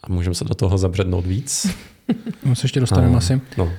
[0.03, 1.67] A můžeme se do toho zabřednout víc?
[2.45, 3.41] No se ještě dostaneme no, asi.
[3.57, 3.73] No.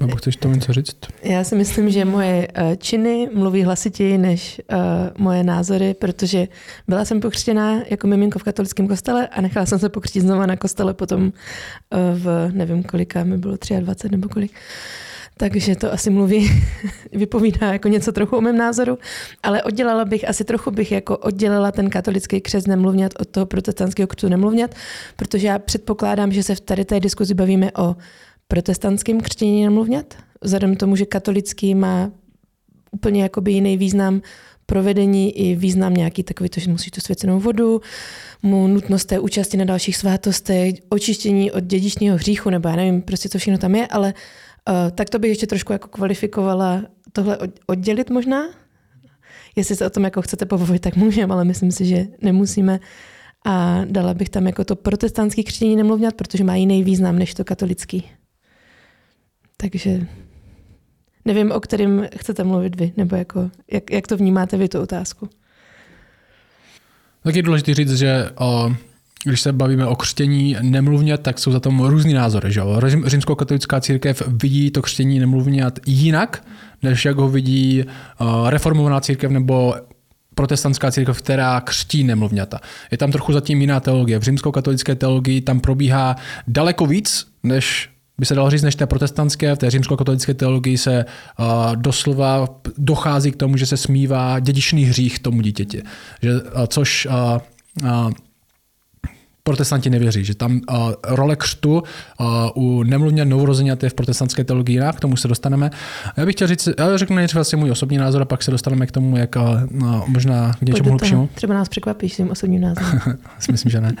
[0.00, 0.96] Nebo chceš tomu něco říct?
[1.22, 4.78] Já si myslím, že moje uh, činy mluví hlasitěji než uh,
[5.18, 6.48] moje názory, protože
[6.88, 10.56] byla jsem pokřtěná jako miminko v katolickém kostele a nechala jsem se pokřtít znova na
[10.56, 11.30] kostele potom uh,
[12.14, 14.50] v nevím kolika mi bylo 23 nebo kolik.
[14.50, 14.56] Uh,
[15.40, 16.50] takže to asi mluví,
[17.12, 18.98] vypovídá jako něco trochu o mém názoru,
[19.42, 24.06] ale oddělala bych, asi trochu bych jako oddělila ten katolický křes nemluvňat od toho protestantského
[24.06, 24.74] křtu nemluvňat,
[25.16, 27.96] protože já předpokládám, že se v tady té diskuzi bavíme o
[28.48, 32.10] protestantském křtění nemluvňat, vzhledem tomu, že katolický má
[32.90, 34.22] úplně jakoby jiný význam
[34.66, 37.80] provedení i význam nějaký takový, to, že musíš tu svěcenou vodu,
[38.42, 43.28] mu nutnost té účasti na dalších svátostech, očištění od dědičního hříchu, nebo já nevím, prostě
[43.28, 44.14] co všechno tam je, ale
[44.68, 48.42] Uh, tak to bych ještě trošku jako kvalifikovala tohle oddělit možná.
[49.56, 52.80] Jestli se o tom jako chcete povolit, tak můžeme, ale myslím si, že nemusíme.
[53.46, 57.44] A dala bych tam jako to protestantský křtění nemluvňat, protože má jiný význam než to
[57.44, 58.10] katolický.
[59.56, 60.06] Takže
[61.24, 65.28] nevím, o kterým chcete mluvit vy, nebo jako, jak, jak to vnímáte vy tu otázku.
[67.22, 68.74] Tak je důležité říct, že o,
[69.24, 72.52] když se bavíme o křtění nemluvně, tak jsou za tom různý názory.
[72.52, 72.62] Že?
[73.06, 76.44] Římskokatolická církev vidí to křtění nemluvňat jinak,
[76.82, 77.84] než jak ho vidí
[78.20, 79.74] uh, reformovaná církev nebo
[80.34, 82.60] protestantská církev, která křtí nemluvňata.
[82.90, 84.18] Je tam trochu zatím jiná teologie.
[84.18, 86.16] V římskokatolické teologii tam probíhá
[86.48, 91.04] daleko víc, než by se dalo říct, než té protestantské, v té římskokatolické teologii se
[91.38, 95.82] uh, doslova dochází k tomu, že se smívá dědičný hřích tomu dítěti.
[96.22, 97.12] Že, uh, což uh,
[97.84, 98.10] uh,
[99.50, 101.82] protestanti nevěří, že tam uh, role křtu
[102.20, 105.70] uh, u nemluvně novorozeněte v protestantské teologii jinak, k tomu se dostaneme.
[106.16, 108.86] Já bych chtěl říct, já řeknu nejdřív asi můj osobní názor a pak se dostaneme
[108.86, 109.42] k tomu, jak uh,
[110.06, 111.28] možná k něčemu hlubšímu.
[111.34, 113.00] Třeba nás překvapíš svým osobním názorem.
[113.50, 113.92] Myslím, že ne.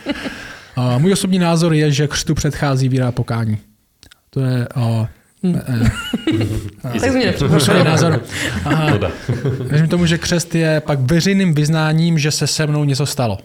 [0.76, 3.58] Uh, můj osobní názor je, že křtu předchází víra a pokání.
[4.30, 5.06] To je uh,
[5.42, 5.60] Hmm.
[7.00, 7.34] tak mě
[7.84, 8.22] názor.
[9.60, 13.38] Věřím tomu, že křest je pak veřejným vyznáním, že se se mnou něco stalo.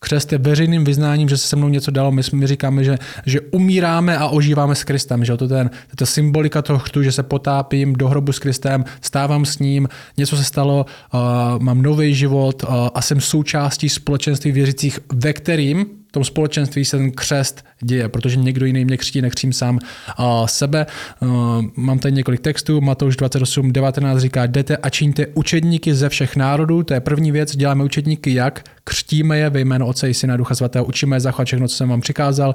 [0.00, 2.12] Křest je veřejným vyznáním, že se se mnou něco dalo.
[2.12, 5.24] My, my říkáme, že, že umíráme a ožíváme s Kristem.
[5.24, 9.44] Že to je ta symbolika toho chtu, že se potápím do hrobu s Kristem, stávám
[9.44, 11.20] s ním, něco se stalo, uh,
[11.62, 17.10] mám nový život uh, a jsem součástí společenství věřících, ve kterým tom společenství se ten
[17.12, 19.78] křest děje, protože někdo jiný mě křtí, nekřím sám
[20.18, 20.86] uh, sebe.
[21.20, 21.28] Uh,
[21.76, 26.82] mám tady několik textů, Matouš 28, 19 říká, jdete a čiňte učedníky ze všech národů,
[26.82, 28.64] to je první věc, děláme učedníky jak?
[28.88, 31.88] Křtíme je ve jméno Otce i Syna Ducha Svatého, učíme je zachovat všechno, co jsem
[31.88, 32.54] vám přikázal.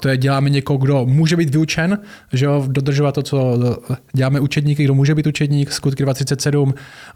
[0.00, 1.98] To je děláme někoho, kdo může být vyučen,
[2.32, 3.58] že jo, dodržovat to, co
[4.12, 6.68] děláme učedníky, kdo může být učedník, skutky 237,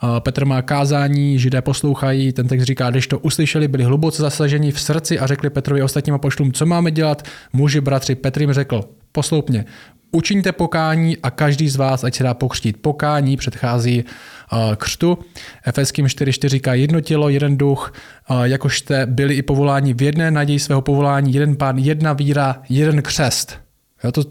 [0.02, 4.72] uh, Petr má kázání, židé poslouchají, ten text říká, když to uslyšeli, byli hluboce zasaženi
[4.72, 8.80] v srdci a řekli Petrovi ostatním poštům, co máme dělat, muži, bratři, Petr jim řekl,
[9.12, 9.64] posloupně,
[10.12, 12.82] učiňte pokání a každý z vás, ať se dá pokřtít.
[12.82, 14.04] Pokání předchází
[14.52, 15.18] uh, křtu.
[15.66, 17.92] Efeským 4.4 říká jedno tělo, jeden duch,
[18.30, 22.62] uh, jakož jste byli i povoláni v jedné naději svého povolání, jeden pán, jedna víra,
[22.68, 23.58] jeden křest.
[24.04, 24.22] Jo, to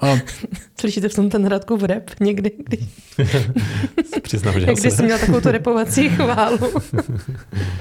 [0.00, 0.16] a...
[0.80, 2.50] Slyšíte v tom ten Hradkův rap někdy?
[2.66, 2.78] Kdy...
[4.22, 6.58] Přiznám, že Jak jsi měl takovou tu repovací chválu.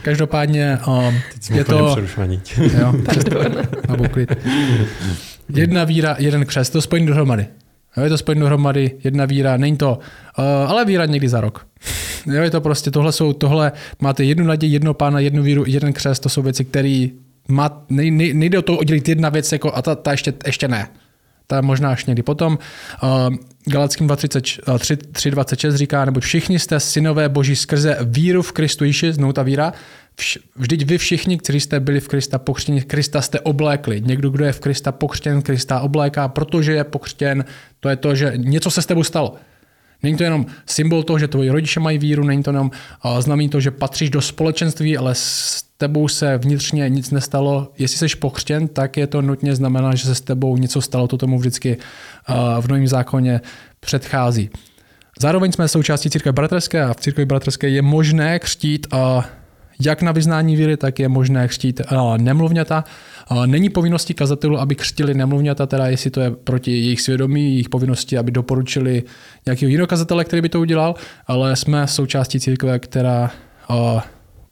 [0.02, 1.20] Každopádně um,
[1.54, 1.98] je to...
[2.58, 2.94] jo,
[5.56, 7.48] Jedna víra, jeden křest, to spojení dohromady.
[7.98, 10.00] Jo, je to spojení dohromady, jedna víra, není to,
[10.40, 11.68] uh, ale víra někdy za rok.
[12.26, 15.94] Jo, je to prostě, tohle jsou, tohle, máte jednu naději, jedno pána, jednu víru, jeden
[15.94, 17.08] křest, to jsou věci, které
[17.48, 20.68] má, nej, nej, nejde o to oddělit jedna věc jako, a ta, ta ještě, ještě
[20.68, 20.88] ne.
[21.48, 22.58] Ta možná až někdy potom.
[23.04, 29.34] Uh, Galackým 3.26 říká, nebo všichni jste synové boží skrze víru v Kristu Ježíši, znovu
[29.34, 29.74] ta víra,
[30.20, 34.02] Vš, vždyť vy všichni, kteří jste byli v Krista pokřtěni, Krista jste oblékli.
[34.02, 37.46] Někdo, kdo je v Krista pokřtěn, Krista obléká, protože je pokřtěn,
[37.80, 39.36] to je to, že něco se s tebou stalo.
[40.04, 42.72] Není to jenom symbol toho, že tvoji rodiče mají víru, není to jenom
[43.20, 47.72] znamení to, že patříš do společenství, ale s tebou se vnitřně nic nestalo.
[47.78, 51.08] Jestli jsi pokřtěn, tak je to nutně znamená, že se s tebou něco stalo.
[51.08, 51.78] To tomu vždycky
[52.62, 53.42] v novém zákoně
[53.80, 54.50] předchází.
[55.20, 58.88] Zároveň jsme součástí církve bratrské a v církvi bratrské je možné křtít
[59.82, 61.82] jak na vyznání víry, tak je možné křtít
[62.18, 62.84] nemluvňata.
[63.46, 68.18] Není povinností kazatelů, aby křtili nemluvňata, teda jestli to je proti jejich svědomí, jejich povinnosti,
[68.18, 69.04] aby doporučili
[69.46, 70.96] nějakého jiného kazatele, který by to udělal,
[71.28, 73.32] ale jsme součástí církve, která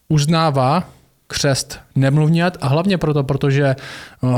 [0.10, 0.90] uznává
[1.28, 3.76] křest nemluvňat a hlavně proto, protože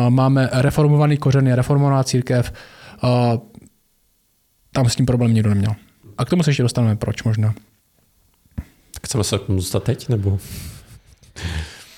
[0.10, 2.54] máme reformovaný kořen, je reformovaná církev,
[4.72, 5.76] tam s tím problém nikdo neměl.
[6.18, 7.54] A k tomu se ještě dostaneme, proč možná.
[9.06, 10.40] Chceme se k tomu dostat teď, nebo?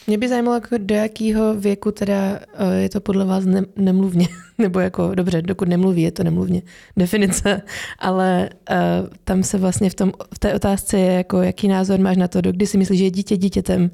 [0.07, 4.27] Mě by zajímalo, jako do jakého věku teda eh, je to podle vás ne, nemluvně,
[4.57, 6.61] nebo jako, dobře, dokud nemluví, je to nemluvně
[6.97, 7.61] definice,
[7.99, 8.77] ale uh,
[9.23, 12.41] tam se vlastně v, tom, v té otázce je, jako, jaký názor máš na to,
[12.41, 13.91] do kdy si myslíš, že je dítě dítětem.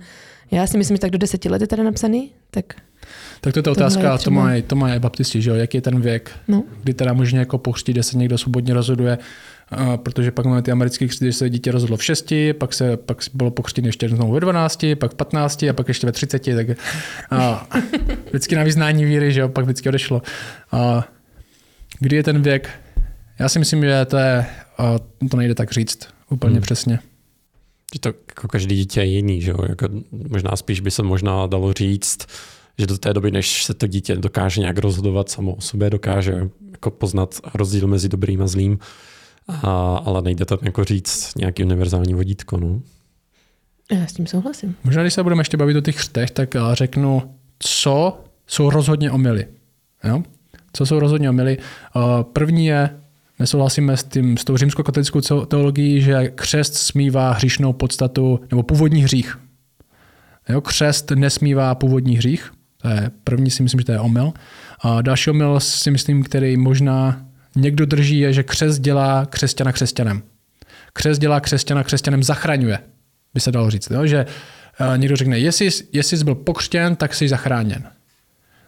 [0.52, 2.66] Já si myslím, že tak do deseti let je teda napsaný, tak
[3.42, 5.56] tak to je ta otázka, to mají to maj baptisti, že jo?
[5.56, 6.64] jaký je ten věk, no.
[6.84, 9.18] kdy teda možná jako pochřtít, kde se někdo svobodně rozhoduje,
[9.72, 12.98] a protože pak máme ty americké křty, že se dítě rozhodlo v 6, pak, se,
[12.98, 16.44] pak bylo pokřtěné ještě znovu ve 12, pak v 15 a pak ještě ve 30,
[16.56, 16.68] tak
[17.32, 17.68] a,
[18.30, 20.22] vždycky na vyznání víry, že jo, pak vždycky odešlo.
[20.72, 21.08] A,
[22.00, 22.70] kdy je ten věk?
[23.40, 24.46] Já si myslím, že to je,
[24.78, 24.96] a
[25.32, 26.62] to nejde tak říct úplně hmm.
[26.62, 27.00] přesně.
[27.94, 29.58] Že to jako každý dítě je jiný, že jo?
[29.70, 29.88] Jako
[30.30, 32.28] možná spíš by se možná dalo říct,
[32.78, 36.50] že do té doby, než se to dítě dokáže nějak rozhodovat samo o sobě, dokáže
[36.72, 38.80] jako poznat rozdíl mezi dobrým a zlým,
[39.48, 42.58] a, ale nejde to jako říct nějaký univerzální vodítko.
[42.58, 42.82] No.
[43.92, 44.76] Já s tím souhlasím.
[44.84, 49.48] Možná, když se budeme ještě bavit o těch chřtech, tak řeknu, co jsou rozhodně omily.
[50.04, 50.24] Jo?
[50.74, 51.58] Co jsou rozhodně omily?
[52.34, 52.90] První je,
[53.40, 59.40] nesouhlasíme s, tím, s tou římskokatolickou teologií, že křest smívá hříšnou podstatu nebo původní hřích.
[60.50, 60.62] Jo?
[60.62, 62.52] Křest nesmívá původní hřích.
[62.82, 64.34] To je první si myslím, že to je omyl.
[64.80, 70.24] A další omyl si myslím, který možná někdo drží, je, že křest dělá křesťana křesťanem.
[70.94, 72.80] Křest dělá křesťana křesťanem zachraňuje,
[73.34, 73.92] by se dalo říct.
[73.92, 74.06] Jo?
[74.06, 74.26] Že
[74.80, 77.84] uh, někdo řekne, jestli, jestli jsi byl pokřtěn, tak jsi zachráněn.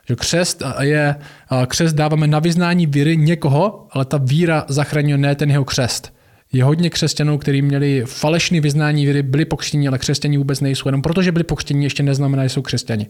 [0.09, 1.15] Že křest je,
[1.51, 6.13] uh, křest dáváme na vyznání víry někoho, ale ta víra zachraňuje ne ten jeho křest.
[6.51, 10.87] Je hodně křesťanů, kteří měli falešné vyznání víry, byli pokřtěni, ale křesťani vůbec nejsou.
[10.87, 13.07] Jenom protože byli pokřtěni, ještě neznamená, že jsou křesťani.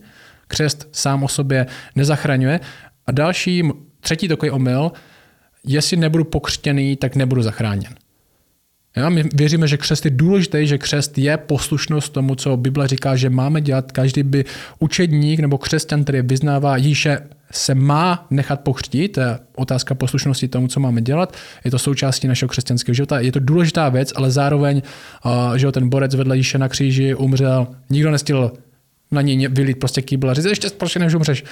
[0.48, 2.60] Křest sám o sobě nezachraňuje.
[3.08, 3.64] A další,
[4.00, 4.92] třetí takový omyl,
[5.68, 7.96] jestli nebudu pokřtěný, tak nebudu zachráněn.
[8.96, 13.16] Já, my věříme, že křest je důležitý, že křest je poslušnost tomu, co Bible říká,
[13.16, 13.92] že máme dělat.
[13.92, 14.46] Každý by
[14.80, 17.20] učedník nebo křesťan, který vyznává Jíše,
[17.52, 19.12] se má nechat pokřtít.
[19.12, 21.38] To je otázka poslušnosti tomu, co máme dělat.
[21.66, 23.20] Je to součástí našeho křesťanského života.
[23.20, 24.82] Je to důležitá věc, ale zároveň,
[25.56, 28.52] že ten borec vedle Jíše na kříži umřel, nikdo nestil
[29.12, 31.44] na něj vylít prostě kýbl a říct, ještě proč než umřeš.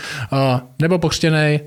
[0.82, 1.60] Nebo pokřtěný,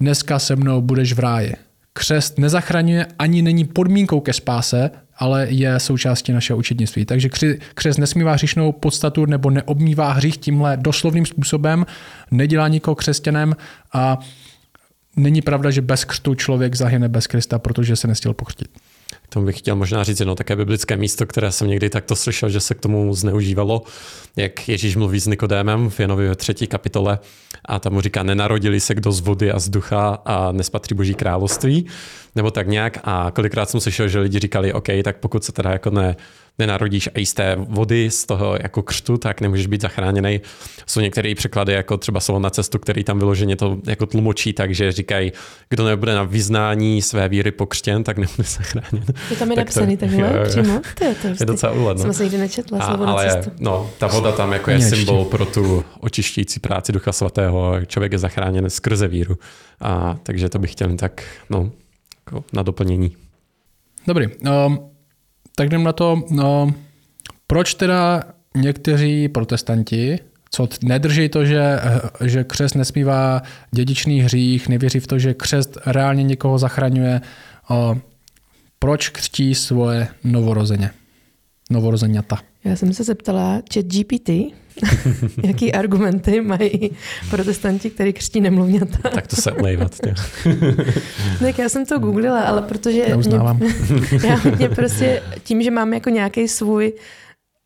[0.00, 1.54] dneska se mnou budeš v ráji.
[1.92, 7.04] Křest nezachraňuje ani není podmínkou ke spáse, ale je součástí našeho učednictví.
[7.04, 7.28] Takže
[7.74, 11.86] křest nesmívá hříšnou podstatu nebo neobmývá hřích tímhle doslovným způsobem,
[12.30, 13.56] nedělá nikoho křesťanem
[13.92, 14.18] a
[15.16, 18.68] není pravda, že bez křtu člověk zahyne bez Krista, protože se nestěl pokřtit.
[19.32, 22.60] Tomu bych chtěl možná říct jedno také biblické místo, které jsem někdy takto slyšel, že
[22.60, 23.82] se k tomu zneužívalo,
[24.36, 27.18] jak Ježíš mluví s Nikodémem v Janovi třetí kapitole
[27.64, 31.14] a tam mu říká, nenarodili se kdo z vody a z ducha a nespatří boží
[31.14, 31.86] království,
[32.36, 32.98] nebo tak nějak.
[33.04, 36.16] A kolikrát jsem slyšel, že lidi říkali, OK, tak pokud se teda jako ne,
[36.60, 40.40] nenarodíš a z té vody, z toho jako křtu, tak nemůžeš být zachráněný.
[40.86, 44.92] Jsou některé překlady, jako třeba slovo na cestu, který tam vyloženě to jako tlumočí, takže
[44.92, 45.32] říkají,
[45.68, 49.04] kdo nebude na vyznání své víry pokřtěn, tak nebude zachráněn.
[49.28, 50.48] To tam je tak napsaný to, takhle jo, jo.
[50.48, 50.80] přímo?
[50.98, 52.02] To je, to je docela úledno.
[52.02, 53.50] Jsem se nikdy nečetla, slovo ale, na cestu.
[53.60, 57.74] No, ta voda tam jako je Mě symbol pro tu očišťující práci Ducha Svatého.
[57.86, 59.38] Člověk je zachráněn skrze víru.
[59.80, 61.70] A, takže to bych chtěl tak no,
[62.26, 63.16] jako na doplnění.
[64.06, 64.26] Dobrý.
[64.26, 64.89] Um,
[65.60, 66.74] tak jdem na to, no,
[67.46, 68.22] proč teda
[68.56, 70.18] někteří protestanti,
[70.50, 71.78] co nedrží to, že,
[72.24, 77.20] že křest nesmívá dědičný hřích, nevěří v to, že křest reálně někoho zachraňuje,
[77.70, 77.96] o,
[78.78, 80.90] proč křtí svoje novorozeně?
[81.70, 82.38] novorozeňata.
[82.64, 84.30] Já jsem se zeptala chat GPT,
[85.44, 86.90] jaký argumenty mají
[87.30, 89.08] protestanti, který křtí nemluvňata.
[89.08, 89.96] Tak to se lejvat.
[91.40, 93.56] tak já jsem to googlila, ale protože Neuznávám.
[93.56, 93.68] mě,
[94.28, 96.92] já mě prostě tím, že mám jako nějaký svůj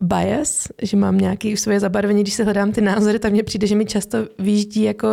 [0.02, 3.74] bias, že mám nějaké svoje zabarvení, když se hledám ty názory, tak mně přijde, že
[3.74, 5.08] mi často výjíždí jako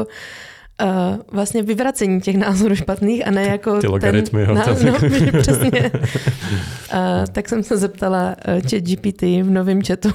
[0.83, 0.87] uh,
[1.31, 5.91] vlastně vyvracení těch názorů špatných a ne jako Ty logaritmy, ten, jo, to- no, přesně.
[5.93, 6.99] uh,
[7.31, 10.09] tak jsem se zeptala uh, chat GPT v novém chatu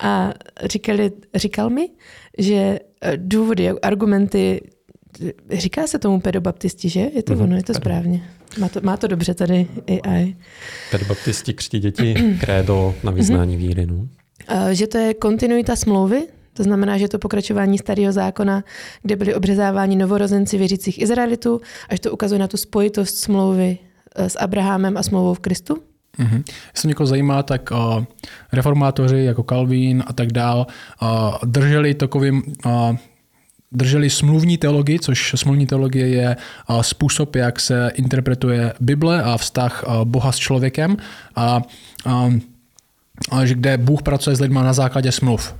[0.00, 1.88] a říkali, říkal mi,
[2.38, 4.60] že uh, důvody, argumenty,
[5.50, 7.00] říká se tomu pedobaptisti, že?
[7.00, 8.22] Je to Mhm, ono, je to správně.
[8.58, 10.36] Má to, má to dobře tady AI.
[10.90, 13.86] Pedbaptisti křtí děti krédo na vyznání víry.
[13.86, 13.94] No.
[13.94, 14.08] Uh,
[14.72, 16.22] že to je kontinuita smlouvy,
[16.52, 18.64] to znamená, že je to pokračování starého zákona,
[19.02, 23.78] kde byli obřezáváni novorozenci věřících Izraelitů, až to ukazuje na tu spojitost smlouvy
[24.14, 25.82] eh, s Abrahamem a smlouvou v Kristu.
[26.18, 26.44] Mhm.
[26.74, 28.04] Jestli někoho zajímá, tak uh,
[28.52, 30.66] reformátoři jako Calvin a tak dál
[31.02, 31.08] uh,
[31.44, 32.96] drželi takovým uh,
[33.72, 36.36] drželi smluvní teologii, což smluvní teologie je
[36.80, 40.96] způsob, jak se interpretuje Bible a vztah Boha s člověkem,
[41.36, 41.62] a,
[42.06, 42.40] um,
[43.30, 45.54] a že kde Bůh pracuje s lidmi na základě smluv.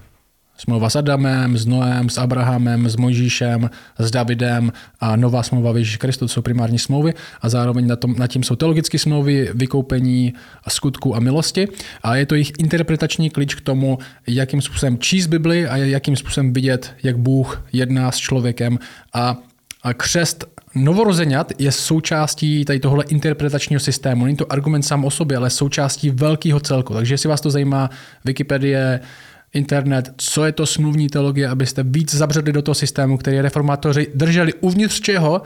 [0.57, 5.77] Smlouva s Adamem, s Noem, s Abrahamem, s Mojžíšem, s Davidem a nová smlouva v
[5.77, 9.51] Ježíši Kristu, to jsou primární smlouvy a zároveň na, tom, na tím jsou teologické smlouvy,
[9.55, 10.35] vykoupení
[10.69, 11.69] skutku a milosti
[12.03, 16.53] a je to jejich interpretační klíč k tomu, jakým způsobem číst Bibli a jakým způsobem
[16.53, 18.79] vidět, jak Bůh jedná s člověkem
[19.13, 19.37] a,
[19.83, 24.25] a křest novorozenat je součástí tady tohle interpretačního systému.
[24.25, 26.95] Není to argument sám o sobě, ale součástí velkého celku.
[26.95, 27.91] Takže jestli vás to zajímá,
[28.25, 29.01] Wikipedie,
[29.55, 34.55] internet, co je to smluvní teologie, abyste víc zabředli do toho systému, který reformátoři drželi
[34.55, 35.43] uvnitř čeho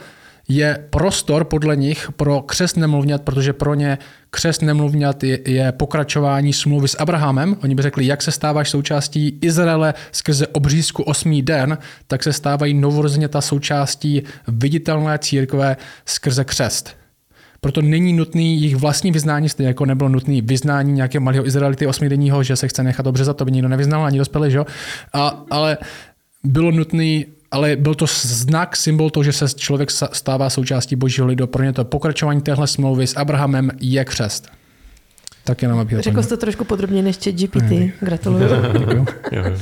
[0.49, 3.99] je prostor podle nich pro křest nemluvňat, protože pro ně
[4.31, 7.57] křest nemluvňat je, pokračování smlouvy s Abrahamem.
[7.63, 12.75] Oni by řekli, jak se stáváš součástí Izraele skrze obřízku osmý den, tak se stávají
[12.75, 16.98] novorozeněta součástí viditelné církve skrze křest.
[17.61, 22.43] Proto není nutný jejich vlastní vyznání, stejně jako nebylo nutný vyznání nějakého malého Izraelity osmidenního,
[22.43, 24.67] že se chce nechat obřezat, to by nikdo nevyznal, ani dospělý, že jo?
[25.13, 25.79] A, ale
[26.45, 31.47] bylo nutný, ale byl to znak, symbol toho, že se člověk stává součástí božího lidu.
[31.47, 34.49] Pro ně to pokračování téhle smlouvy s Abrahamem je křest.
[35.45, 37.73] Tak jenom abych Řekl jsi to trošku podrobně než chat GPT.
[38.01, 38.45] Gratuluju.
[38.45, 39.57] Jo, jo.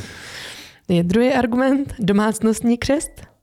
[0.88, 3.35] Je druhý argument, domácnostní křest.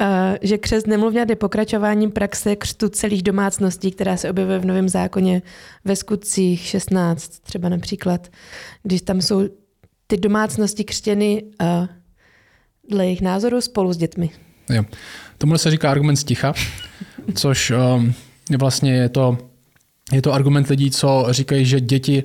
[0.00, 4.88] Uh, že křest nemluvňat je pokračováním praxe křtu celých domácností, která se objevuje v Novém
[4.88, 5.42] zákoně
[5.84, 8.28] ve skutcích 16 třeba například,
[8.82, 9.48] když tam jsou
[10.06, 11.86] ty domácnosti křtěny uh,
[12.90, 14.30] dle jejich názoru spolu s dětmi.
[14.70, 14.84] Jo.
[15.38, 16.54] Tomuhle se říká argument sticha,
[17.34, 18.14] což um,
[18.50, 19.38] je vlastně je to,
[20.12, 22.24] je to argument lidí, co říkají, že děti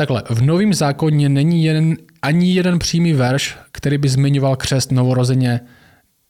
[0.00, 5.60] Takhle, v novém zákoně není jeden, ani jeden přímý verš, který by zmiňoval křest novorozeně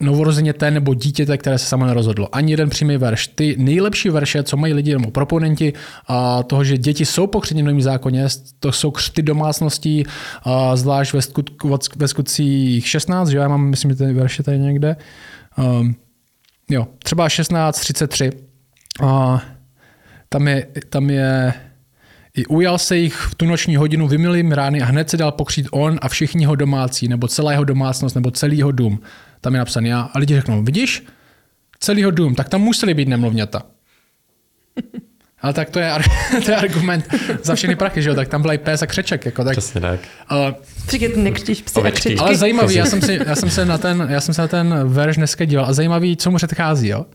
[0.01, 2.35] novorozeně té nebo dítěte, které se samo nerozhodlo.
[2.37, 3.27] Ani jeden přímý verš.
[3.27, 5.73] Ty nejlepší verše, co mají lidi nebo proponenti
[6.07, 8.27] a toho, že děti jsou pokřtěny v novém zákoně,
[8.61, 10.05] to jsou křty domácností,
[10.43, 14.59] a zvlášť ve, skutku, ve skutcích 16, že já mám, myslím, že ty verše tady
[14.59, 14.97] někde.
[15.59, 15.95] Um,
[16.71, 18.33] jo, třeba 16.33.
[19.03, 19.43] A
[20.29, 21.55] tam je, tam je
[22.35, 25.33] i ujal se jich v tu noční hodinu, vymyl jim rány a hned se dal
[25.33, 29.01] pokřít on a všichni jeho domácí, nebo celá jeho domácnost, nebo celý jeho dům.
[29.41, 30.01] Tam je napsaný já.
[30.01, 31.07] A lidi řeknou, vidíš,
[31.79, 33.63] celýho dům, tak tam museli být nemluvňata.
[35.43, 35.93] Ale tak to je,
[36.45, 38.15] to je argument za všechny prachy, že jo?
[38.15, 39.27] Tak tam byla i pes a křeček.
[39.27, 40.01] Jako, tak, Přesně tak.
[40.33, 40.37] uh,
[40.89, 42.19] Říkej, ty nekřtíš psy a křečky.
[42.19, 44.89] ale zajímavý, já jsem, si, já, jsem se na ten, já jsem se na ten
[44.89, 47.07] verš dneska díval a zajímavý, co mu předchází, jo?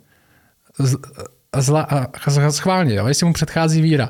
[0.79, 0.95] Z,
[1.57, 3.07] zla, a, schválně, jo?
[3.07, 4.09] Jestli mu předchází víra.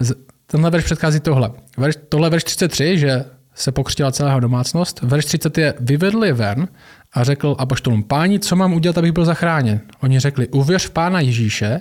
[0.00, 0.14] Z,
[0.46, 1.50] tenhle verš předchází tohle.
[1.76, 5.02] Verš, tohle verš 33, že se pokřtila celá domácnost.
[5.02, 6.68] Verš 30 je vyvedl je ven
[7.16, 9.80] a řekl apoštolům, páni, co mám udělat, abych byl zachráněn?
[10.00, 11.80] Oni řekli, uvěř v pána Ježíše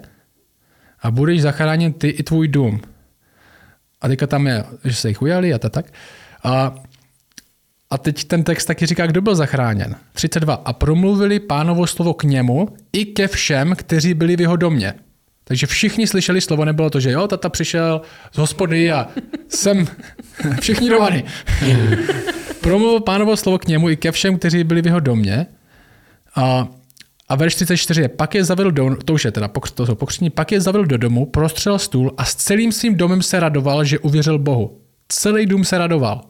[1.02, 2.82] a budeš zachráněn ty i tvůj dům.
[4.02, 5.86] A teďka tam je, že se jich ujali a tak.
[6.44, 6.76] A,
[7.90, 9.96] a teď ten text taky říká, kdo byl zachráněn.
[10.14, 10.54] 32.
[10.54, 14.94] A promluvili pánovo slovo k němu i ke všem, kteří byli v jeho domě.
[15.44, 19.08] Takže všichni slyšeli slovo, nebylo to, že jo, tata přišel z hospody a
[19.50, 19.88] jsem
[20.60, 21.24] všichni dovany.
[22.66, 25.46] Promluvil pánovo slovo k němu i ke všem, kteří byli v jeho domě.
[26.36, 26.68] A,
[27.30, 30.30] a verš 34 je, pak je zavedl do, to už je teda, to jsou pokřtění,
[30.30, 34.00] pak je zavedl do domu, prostřel stůl a s celým svým domem se radoval, že
[34.00, 34.82] uvěřil Bohu.
[35.08, 36.22] Celý dům se radoval.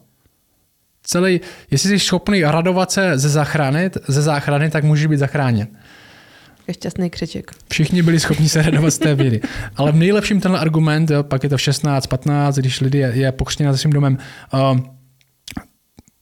[1.04, 1.42] Celý,
[1.72, 5.68] jestli jsi schopný radovat se ze záchrany, ze záchrany, tak můžeš být zachráněn.
[6.72, 7.52] šťastný křeček.
[7.70, 9.42] Všichni byli schopni se radovat z té víry.
[9.76, 13.12] Ale v nejlepším tenhle argument, jo, pak je to v 16, 15, když lidi je,
[13.14, 14.18] je pokřtěna za svým domem,
[14.54, 14.95] uh,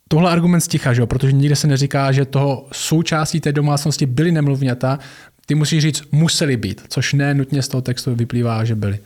[0.08, 1.08] tohle argument sticha, že jo?
[1.08, 4.99] protože nikde se neříká, že toho součástí té domácnosti byly nemluvňata,
[5.45, 8.99] ty musíš říct, museli být, což ne nutně z toho textu vyplývá, že byli.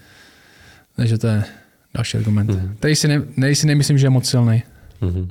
[0.95, 1.43] Takže to je
[1.93, 2.49] další argument.
[2.49, 2.75] Mm-hmm.
[2.79, 4.63] Tady si, ne, tady si nemyslím, že je moc silný.
[5.01, 5.27] Mm-hmm.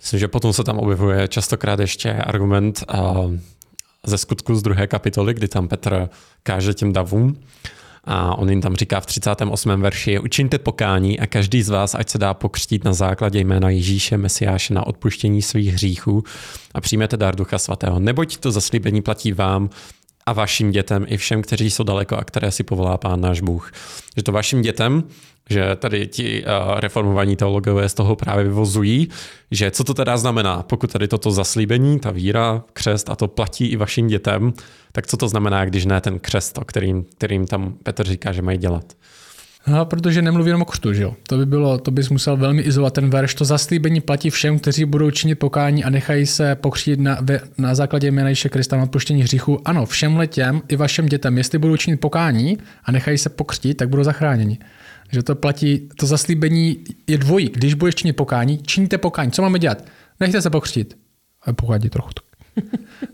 [0.00, 3.34] Myslím, že potom se tam objevuje častokrát ještě argument uh,
[4.06, 6.08] ze skutku z druhé kapitoly, kdy tam Petr
[6.42, 7.36] káže těm davům
[8.04, 9.82] a on jim tam říká v 38.
[9.82, 14.16] verši, učiňte pokání a každý z vás, ať se dá pokřtít na základě jména Ježíše
[14.16, 16.24] Mesiáše na odpuštění svých hříchů
[16.74, 18.00] a přijmete dar Ducha Svatého.
[18.00, 19.70] Neboť to zaslíbení platí vám
[20.26, 23.72] a vašim dětem i všem, kteří jsou daleko a které si povolá Pán náš Bůh.
[24.16, 25.04] Že to vašim dětem
[25.50, 29.08] že tady ti uh, reformovaní teologové z toho právě vyvozují,
[29.50, 33.66] že co to teda znamená, pokud tady toto zaslíbení, ta víra, křest a to platí
[33.66, 34.52] i vašim dětem,
[34.92, 38.42] tak co to znamená, když ne ten křest, o kterým, kterým tam Petr říká, že
[38.42, 38.84] mají dělat?
[39.66, 41.14] No, protože nemluví jenom o křtu, že jo?
[41.28, 43.34] To by bylo, to bys musel velmi izolovat ten verš.
[43.34, 47.18] To zaslíbení platí všem, kteří budou činit pokání a nechají se pokřtít na,
[47.58, 49.60] na základě jména Ježíše Krista na odpuštění hříchu.
[49.64, 53.88] Ano, všem letěm i vašem dětem, jestli budou činit pokání a nechají se pokřtít, tak
[53.88, 54.58] budou zachráněni.
[55.12, 57.48] Že to platí, to zaslíbení je dvojí.
[57.48, 59.30] Když budeš činit pokání, činíte pokání.
[59.30, 59.84] Co máme dělat?
[60.20, 60.96] Nechte se pokřtít.
[61.42, 62.10] Ale pochádí trochu.
[62.14, 62.29] To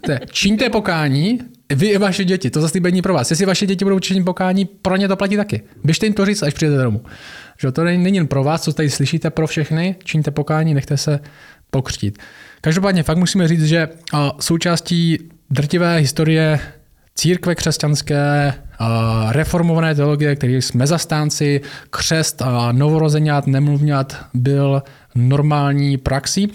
[0.08, 1.38] je, čiňte pokání,
[1.74, 2.50] vy i vaše děti.
[2.50, 3.30] To zaslíbení pro vás.
[3.30, 5.62] Jestli vaše děti budou činit pokání, pro ně to platí taky.
[5.84, 7.02] Běžte jim to říct, až přijdete domů.
[7.58, 9.96] Že to není, není jen pro vás, co tady slyšíte, pro všechny.
[10.04, 11.20] Čiňte pokání, nechte se
[11.70, 12.18] pokřtít.
[12.60, 13.88] Každopádně fakt musíme říct, že
[14.40, 15.18] součástí
[15.50, 16.60] drtivé historie
[17.14, 18.54] církve křesťanské,
[19.30, 21.60] reformované teologie, který jsme zastánci,
[21.90, 24.82] křest a novorozenňat, nemluvňat byl
[25.14, 26.52] normální praxí.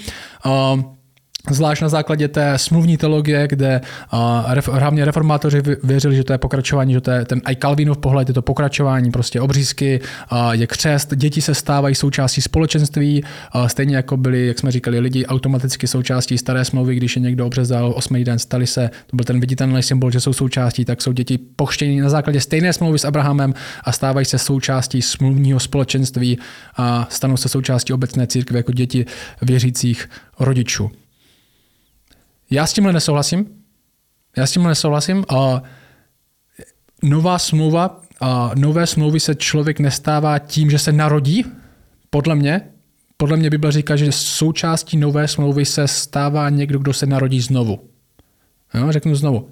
[1.49, 3.81] Zvlášť na základě té smluvní teologie, kde
[4.13, 8.27] uh, hlavně reformátoři věřili, že to je pokračování, že to je ten i Calvinův pohled,
[8.27, 9.99] je to pokračování, prostě obřízky,
[10.31, 13.23] uh, je křest, děti se stávají součástí společenství,
[13.55, 17.45] uh, stejně jako byli, jak jsme říkali, lidi automaticky součástí staré smlouvy, když je někdo
[17.45, 21.11] obřezal osmý den, stali se, to byl ten viditelný symbol, že jsou součástí, tak jsou
[21.11, 26.37] děti pochštění na základě stejné smlouvy s Abrahamem a stávají se součástí smluvního společenství
[26.77, 29.05] a stanou se součástí obecné církve jako děti
[29.41, 30.91] věřících rodičů.
[32.51, 33.47] Já s tímhle nesouhlasím.
[34.37, 35.25] Já s tímhle nesouhlasím.
[35.29, 35.63] A
[37.03, 41.45] nová smlouva, a nové smlouvy se člověk nestává tím, že se narodí,
[42.09, 42.61] podle mě.
[43.17, 47.79] Podle mě Bible říká, že součástí nové smlouvy se stává někdo, kdo se narodí znovu.
[48.73, 49.49] Jo, řeknu znovu.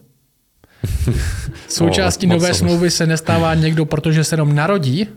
[1.68, 5.08] Součástí nové smlouvy se nestává někdo, protože se jenom narodí,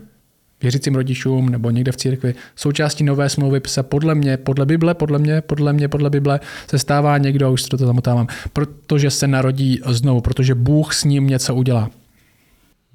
[0.63, 2.35] věřícím rodičům nebo někde v církvi.
[2.55, 6.39] Součástí nové smlouvy se podle mě, podle Bible, podle mě, podle mě, podle Bible
[6.69, 11.55] se stává někdo, už to zamotávám, protože se narodí znovu, protože Bůh s ním něco
[11.55, 11.89] udělá.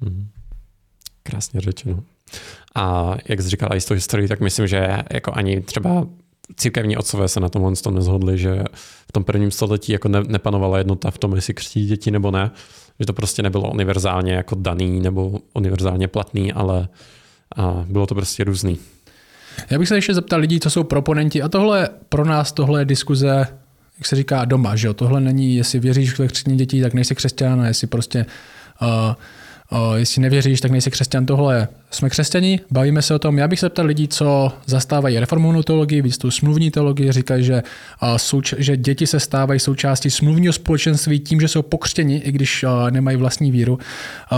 [0.01, 0.27] Mhm.
[1.23, 2.03] Krásně řečeno.
[2.75, 6.07] A jak jsi říkala i z toho historii, tak myslím, že jako ani třeba
[6.55, 8.63] církevní otcové se na tomhle tom nezhodli, že
[9.07, 12.51] v tom prvním století jako ne, nepanovala jednota v tom, jestli křtí děti nebo ne,
[12.99, 16.87] že to prostě nebylo univerzálně jako daný nebo univerzálně platný, ale
[17.55, 18.77] a bylo to prostě různý.
[19.69, 22.85] Já bych se ještě zeptal lidí, co jsou proponenti a tohle pro nás tohle je
[22.85, 23.47] diskuze,
[23.97, 24.93] jak se říká doma, že jo?
[24.93, 28.25] Tohle není, jestli věříš v křesťaní dětí, tak nejsi křesťan, a jestli prostě
[28.81, 28.87] uh,
[29.79, 31.25] uh, jestli nevěříš, tak nejsi křesťan.
[31.25, 33.37] Tohle jsme křesťani, bavíme se o tom.
[33.37, 37.63] Já bych se zeptal lidí, co zastávají reformovanou teologii, víc tu smluvní teologii, říkají, že,
[38.03, 42.63] uh, souč- že děti se stávají součástí smluvního společenství tím, že jsou pokřtěni, i když
[42.63, 43.79] uh, nemají vlastní víru.
[44.31, 44.37] Uh,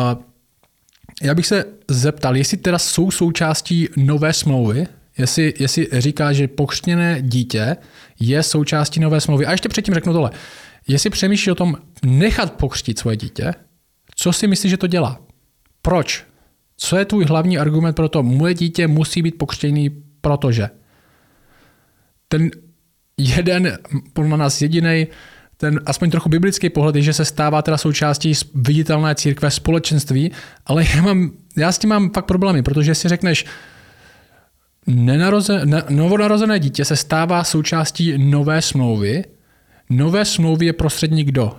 [1.21, 7.21] já bych se zeptal, jestli teda jsou součástí nové smlouvy, jestli, jestli říká, že pokřtěné
[7.21, 7.77] dítě
[8.19, 9.45] je součástí nové smlouvy.
[9.45, 10.31] A ještě předtím řeknu tohle.
[10.87, 13.53] Jestli přemýšlíš o tom nechat pokřtít svoje dítě,
[14.15, 15.21] co si myslíš, že to dělá?
[15.81, 16.25] Proč?
[16.77, 19.89] Co je tvůj hlavní argument pro to, moje dítě musí být pokřtěný,
[20.21, 20.69] protože
[22.27, 22.51] ten
[23.17, 23.77] jeden,
[24.13, 25.07] podle nás jediný
[25.61, 30.31] ten aspoň trochu biblický pohled je, že se stává teda součástí viditelné církve společenství,
[30.65, 33.45] ale já, mám, já s tím mám fakt problémy, protože si řekneš,
[34.87, 39.23] nenaroze, ne, novonarozené dítě se stává součástí nové smlouvy.
[39.89, 41.55] Nové smlouvy je prostředník kdo?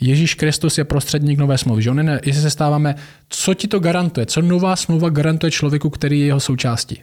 [0.00, 1.82] Ježíš Kristus je prostředník nové smlouvy.
[1.82, 2.94] Že on ne, jestli se stáváme,
[3.28, 4.26] co ti to garantuje?
[4.26, 7.02] Co nová smlouva garantuje člověku, který je jeho součástí?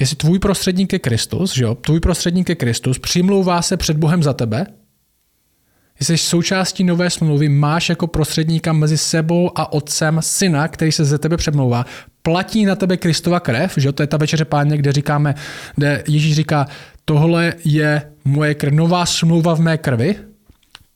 [0.00, 4.22] Jestli tvůj prostředník je Kristus, že jo, tvůj prostředník je Kristus, přimlouvá se před Bohem
[4.22, 4.66] za tebe,
[6.00, 11.18] Jsi součástí nové smlouvy, máš jako prostředníka mezi sebou a otcem syna, který se ze
[11.18, 11.86] tebe přemlouvá.
[12.22, 15.34] Platí na tebe Kristova krev, že to je ta večeře páně, kde říkáme,
[15.74, 16.66] kde Ježíš říká,
[17.04, 20.16] tohle je moje krev, nová smlouva v mé krvi,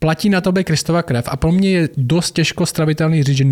[0.01, 3.45] platí na tobě Kristova krev a pro mě je dost těžko stravitelný říct, že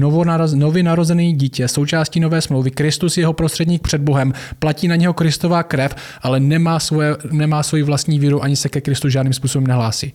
[0.55, 5.15] nový narozený dítě, součástí nové smlouvy, Kristus je jeho prostředník před Bohem, platí na něho
[5.15, 9.67] Kristová krev, ale nemá, svoje, nemá svoji vlastní víru ani se ke Kristu žádným způsobem
[9.67, 10.13] nehlásí.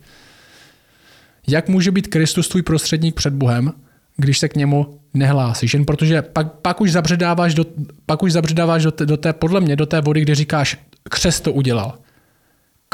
[1.46, 3.72] Jak může být Kristus tvůj prostředník před Bohem,
[4.16, 5.74] když se k němu nehlásíš?
[5.74, 7.64] Jen protože pak, pak už zabředáváš, do,
[8.06, 10.78] pak už zabředáváš do, do té, podle mě, do té vody, kde říkáš,
[11.10, 11.98] křest to udělal.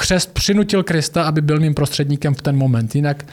[0.01, 2.95] Křest přinutil Krista, aby byl mým prostředníkem v ten moment.
[2.95, 3.27] Jinak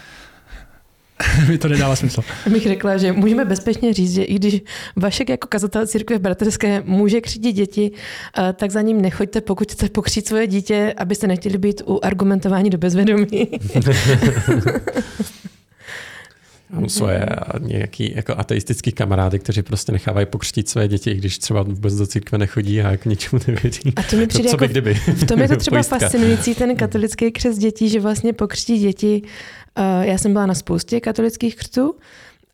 [1.49, 2.21] mi to nedává smysl.
[2.49, 4.61] Bych řekla, že můžeme bezpečně říct, že i když
[4.95, 7.91] Vašek jako kazatel církve bratrské může křít děti,
[8.37, 12.69] eh, tak za ním nechoďte, pokud chcete pokřít svoje dítě, abyste nechtěli být u argumentování
[12.69, 13.27] do bezvědomí.
[16.69, 17.25] Mám svoje
[17.59, 22.37] nějaký jako ateistický kamarády, kteří prostě nechávají pokřtít své děti, když třeba vůbec do církve
[22.37, 23.93] nechodí a jako ničemu nevěří.
[23.95, 24.93] A to mi přijde to, jako, kdyby.
[24.93, 29.21] V tom je to třeba fascinující, ten katolický křest dětí, že vlastně pokřtí děti.
[29.77, 31.95] Uh, já jsem byla na spoustě katolických křtů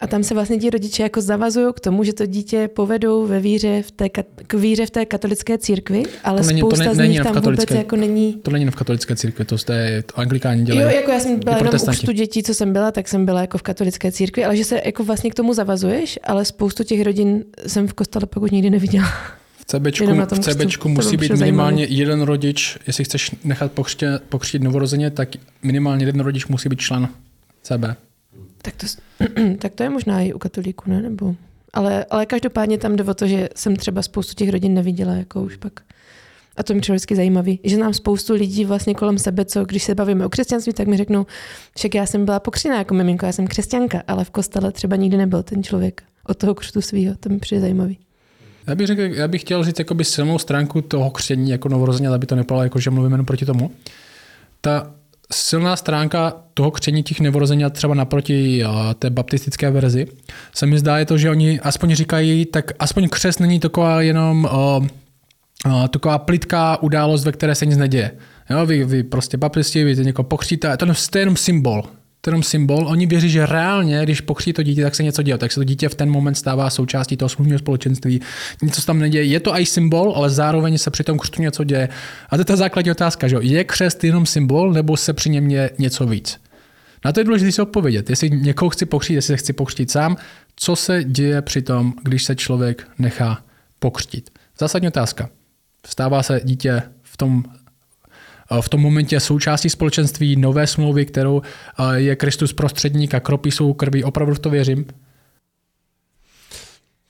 [0.04, 3.39] a tam se vlastně ti rodiče jako zavazují k tomu, že to dítě povedou ve
[3.39, 4.10] víře v té,
[4.47, 7.36] k víře v té katolické církvi, ale to není, spousta to ne, z nich tam
[7.36, 8.34] vůbec jako není.
[8.34, 10.86] To není v katolické církvi, to jste to anglikáni dělají.
[10.86, 11.80] Jo, jako já jsem byla jenom
[12.10, 14.82] u dětí, co jsem byla, tak jsem byla jako v katolické církvi, ale že se
[14.86, 18.70] jako vlastně k tomu zavazuješ, ale spoustu těch rodin jsem v kostele pak už nikdy
[18.70, 19.08] neviděla.
[19.58, 21.99] V CBčku, v CBčku musí být minimálně zajímavé.
[21.99, 23.72] jeden rodič, jestli chceš nechat
[24.30, 25.30] pokřtít novorozeně, tak
[25.64, 27.10] minimálně jeden rodič musí být člen
[27.62, 28.12] CB.
[28.64, 28.88] Tak to,
[29.59, 31.01] tak to je možná i u katolíků, ne?
[31.01, 31.36] Nebo,
[31.74, 35.41] ale, ale každopádně tam jde o to, že jsem třeba spoustu těch rodin neviděla, jako
[35.41, 35.74] už pak.
[36.57, 39.84] A to mi přijde vždycky zajímavý, že znám spoustu lidí vlastně kolem sebe, co když
[39.84, 41.26] se bavíme o křesťanství, tak mi řeknou,
[41.78, 45.18] však já jsem byla pokřená jako miminko, já jsem křesťanka, ale v kostele třeba nikdy
[45.18, 47.16] nebyl ten člověk od toho křtu svého.
[47.20, 47.97] To mi přijde zajímavý.
[48.68, 52.26] Já bych, řekl, já bych chtěl říct jakoby silnou stránku toho křtění jako novorozeně, aby
[52.26, 53.72] to nepadlo jako, že mluvíme jenom proti tomu.
[54.61, 54.91] Ta
[55.32, 58.64] silná stránka toho křtění těch nevorození třeba naproti
[59.00, 60.08] té baptistické verzi
[60.56, 64.44] se mi zdá je to, že oni aspoň říkají, tak aspoň křest není taková jenom
[64.44, 64.88] uh,
[65.66, 68.12] uh, taková plitká událost, ve které se nic neděje.
[68.50, 71.84] Jo, vy, vy prostě baptisti, vy někoho pokříte, to je jenom symbol
[72.30, 72.88] jenom symbol.
[72.88, 75.38] Oni věří, že reálně, když pokří to dítě, tak se něco děje.
[75.38, 78.22] Tak se to dítě v ten moment stává součástí toho smluvního společenství.
[78.62, 79.24] Něco se tam neděje.
[79.24, 81.90] Je to i symbol, ale zároveň se při tom křtu něco děje.
[82.30, 85.50] A to je ta základní otázka, že je křest jenom symbol, nebo se při něm
[85.50, 86.40] je něco víc?
[87.06, 88.10] Na to je důležité si odpovědět.
[88.10, 90.18] Jestli někoho chci pokřtít, jestli se chci pokřtít sám,
[90.56, 93.44] co se děje při tom, když se člověk nechá
[93.80, 94.30] pokřtít?
[94.60, 95.30] Zásadní otázka.
[95.86, 97.44] Stává se dítě v tom
[98.62, 101.41] v tom momentě součástí společenství nové smlouvy, kterou
[101.93, 104.04] je Kristus prostředník a kropí svou krví.
[104.04, 104.86] Opravdu v to věřím.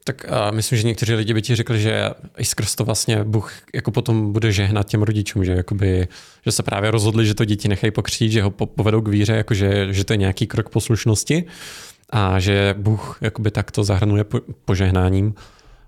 [0.06, 3.54] Tak a myslím, že někteří lidi by ti řekli, že i skrz to vlastně Bůh
[3.76, 6.08] jako potom bude žehnat těm rodičům, že, jakoby,
[6.46, 9.94] že se právě rozhodli, že to děti nechají pokřtít, že ho povedou k víře, jakože,
[9.94, 11.44] že to je nějaký krok poslušnosti
[12.10, 14.26] a že Bůh jakoby takto zahrnuje
[14.66, 15.34] požehnáním,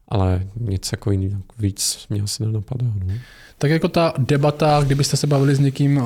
[0.08, 2.86] ale nic jako jiný, víc mě asi nenapadá.
[2.86, 3.14] No
[3.58, 6.02] tak jako ta debata, kdybyste se bavili s někým,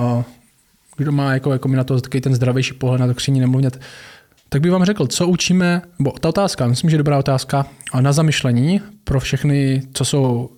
[0.97, 3.81] kdo má jako, jako mi na to takový ten zdravější pohled na to kření nemluvnět,
[4.49, 8.13] tak bych vám řekl, co učíme, bo ta otázka, myslím, že dobrá otázka, a na
[8.13, 10.49] zamyšlení pro všechny, co jsou,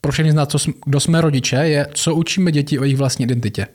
[0.00, 3.24] pro všechny z nás, co, kdo jsme rodiče, je, co učíme děti o jejich vlastní
[3.24, 3.66] identitě.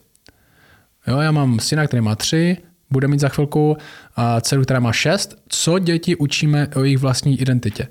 [1.08, 2.58] Jo, já mám syna, který má tři,
[2.90, 3.78] bude mít za chvilku
[4.16, 5.36] a dceru, která má šest.
[5.48, 7.88] Co děti učíme o jejich vlastní identitě?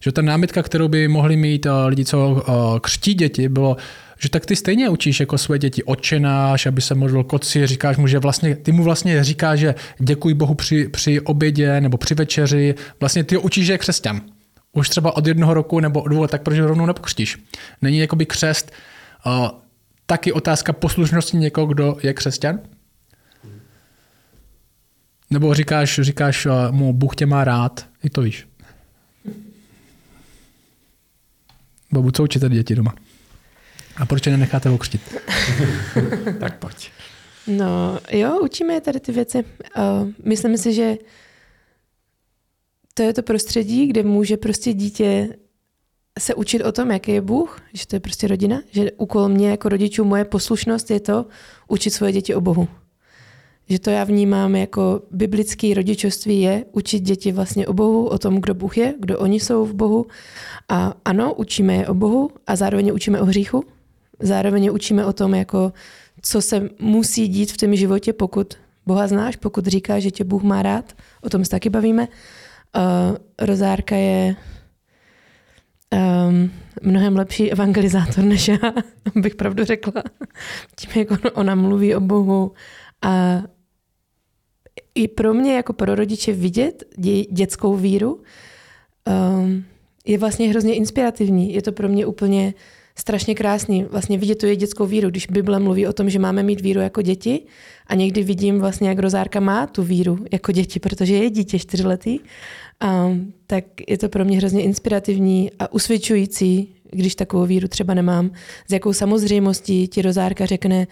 [0.00, 2.44] Že ta námitka, kterou by mohli mít lidi, co
[2.80, 3.76] křtí děti, bylo,
[4.18, 8.06] že tak ty stejně učíš jako své děti, odčenáš, aby se modlil koci, říkáš mu,
[8.06, 12.74] že vlastně, ty mu vlastně říkáš, že děkuji Bohu při, při obědě nebo při večeři,
[13.00, 14.20] vlastně ty ho učíš, že je křesťan.
[14.72, 17.38] Už třeba od jednoho roku nebo od dvou tak proč rovnou nepokřtíš.
[17.82, 18.72] Není jakoby křest
[19.26, 19.48] uh,
[20.06, 22.58] taky otázka poslušnosti někoho, kdo je křesťan?
[25.30, 28.46] Nebo říkáš, říkáš mu, Bůh tě má rád, i to víš.
[31.92, 32.94] Babu, co učíte děti doma?
[33.96, 35.00] A proč je nenecháte okřtit?
[36.40, 36.90] tak pojď.
[37.46, 39.38] No jo, učíme je tady ty věci.
[39.38, 40.96] Uh, myslím si, že
[42.94, 45.36] to je to prostředí, kde může prostě dítě
[46.18, 49.50] se učit o tom, jaký je Bůh, že to je prostě rodina, že úkol mě
[49.50, 51.26] jako rodičů, moje poslušnost je to
[51.68, 52.68] učit svoje děti o Bohu.
[53.68, 58.40] Že to já vnímám jako biblické rodičovství je učit děti vlastně o Bohu, o tom,
[58.40, 60.06] kdo Bůh je, kdo oni jsou v Bohu.
[60.68, 63.64] A ano, učíme je o Bohu a zároveň učíme o hříchu,
[64.20, 65.72] Zároveň učíme o tom, jako,
[66.22, 68.54] co se musí dít v tom životě, pokud
[68.86, 70.92] Boha znáš, pokud říkáš, že tě Bůh má rád,
[71.22, 72.08] o tom se taky bavíme.
[72.08, 74.36] Uh, rozárka je
[76.28, 76.50] um,
[76.82, 78.58] mnohem lepší evangelizátor než já,
[79.14, 80.02] bych pravdu řekla.
[80.76, 82.52] Tím, jak ona mluví o Bohu
[83.02, 83.42] a
[84.96, 88.20] i pro mě jako pro rodiče vidět dě, dětskou víru
[89.40, 89.64] um,
[90.06, 91.54] je vlastně hrozně inspirativní.
[91.54, 92.54] Je to pro mě úplně
[92.98, 93.84] strašně krásný.
[93.84, 97.02] Vlastně vidět tu dětskou víru, když Bible mluví o tom, že máme mít víru jako
[97.02, 97.42] děti
[97.86, 102.18] a někdy vidím vlastně, jak Rozárka má tu víru jako děti, protože je dítě čtyřletý,
[103.08, 108.30] um, tak je to pro mě hrozně inspirativní a usvědčující, když takovou víru třeba nemám,
[108.68, 110.86] s jakou samozřejmostí ti Rozárka řekne,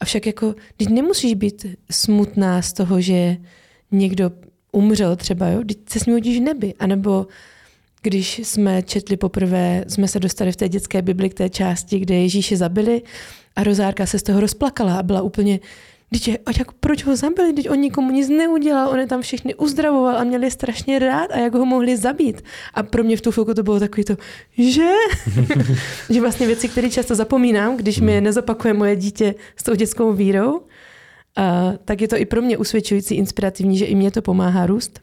[0.00, 3.36] Avšak jako, když nemusíš být smutná z toho, že
[3.90, 4.30] někdo
[4.72, 5.60] umřel třeba, jo?
[5.62, 7.26] Když se s ním nebi, anebo
[8.02, 12.14] když jsme četli poprvé, jsme se dostali v té dětské Bibli k té části, kde
[12.14, 13.02] Ježíše zabili
[13.56, 15.60] a Rozárka se z toho rozplakala a byla úplně
[16.14, 17.52] Teď je, jak, proč ho zabili?
[17.52, 21.38] Teď on nikomu nic neudělal, on je tam všechny uzdravoval a měli strašně rád a
[21.38, 22.44] jak ho mohli zabít.
[22.74, 24.16] A pro mě v tu chvilku to bylo takový to,
[24.58, 24.90] že?
[26.10, 28.24] že vlastně věci, které často zapomínám, když mi hmm.
[28.24, 30.60] nezopakuje moje dítě s tou dětskou vírou,
[31.36, 35.00] a, tak je to i pro mě usvědčující, inspirativní, že i mě to pomáhá růst.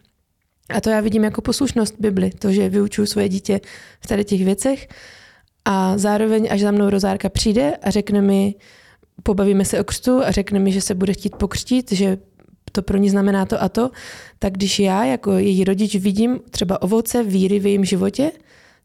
[0.70, 3.62] A to já vidím jako poslušnost Bibli, to, že vyučuju svoje dítě
[4.00, 4.88] v tady těch věcech.
[5.66, 8.56] A zároveň, až za mnou rozárka přijde a řekne mi,
[9.24, 12.18] pobavíme se o křtu a řekne mi, že se bude chtít pokřtít, že
[12.72, 13.92] to pro ní znamená to a to,
[14.40, 18.32] tak když já jako její rodič vidím třeba ovoce víry v jejím životě,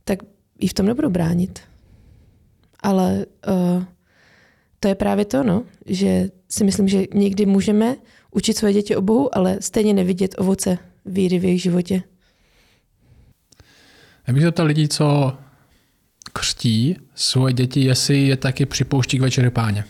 [0.05, 0.19] tak
[0.61, 1.61] ji v tom nebudu bránit.
[2.81, 3.85] Ale uh,
[4.81, 7.97] to je právě to, no, že si myslím, že někdy můžeme
[8.31, 12.03] učit svoje děti o Bohu, ale stejně nevidět ovoce víry v jejich životě.
[14.27, 15.37] Já bych zeptal lidí, co
[16.33, 19.85] křtí svoje děti, jestli je taky připouští k večeře páně.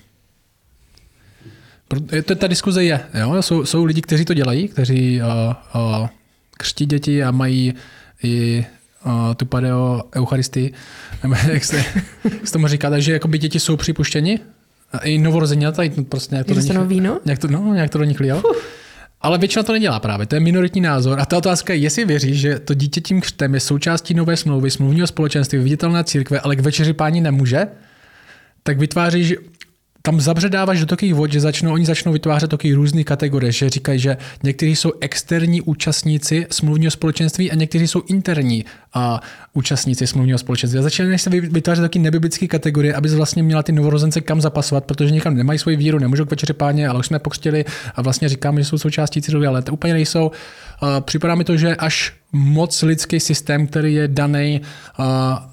[2.25, 3.01] To, ta diskuze je.
[3.15, 3.43] Jo?
[3.43, 6.09] Jsou, jsou lidi, kteří to dělají, kteří uh, uh,
[6.51, 7.75] křtí děti a mají
[8.23, 8.67] i
[9.07, 10.73] uh, tu padeo eucharistii,
[11.23, 11.85] nebo jak se,
[12.25, 14.39] jak se tomu říká, takže jako by děti jsou připuštěni,
[15.03, 17.21] i novorozeněta, prostě nějak to, do nich, víno?
[17.25, 18.43] Nějak to, no, nějak to do nich lijel.
[19.21, 21.21] Ale většina to nedělá právě, to je minoritní názor.
[21.21, 24.71] A ta otázka je, jestli věříš, že to dítě tím křtem je součástí nové smlouvy,
[24.71, 27.67] smluvního společenství, viditelné církve, ale k večeři páni nemůže,
[28.63, 29.35] tak vytváříš
[30.07, 33.99] tam zabředáváš do takových vod, že začnou, oni začnou vytvářet takové různé kategorie, že říkají,
[33.99, 39.21] že někteří jsou externí účastníci smluvního společenství a někteří jsou interní a
[39.53, 40.79] účastníci smluvního společenství.
[40.79, 45.11] A začínají se vytvářet taky nebiblické kategorie, aby vlastně měla ty novorozence kam zapasovat, protože
[45.11, 48.61] někam nemají svoji víru, nemůžou k večeři páně, ale už jsme pokřtili a vlastně říkáme,
[48.63, 50.31] že jsou součástí církve, ale to úplně nejsou.
[51.01, 54.61] Připadá mi to, že až moc lidský systém, který je daný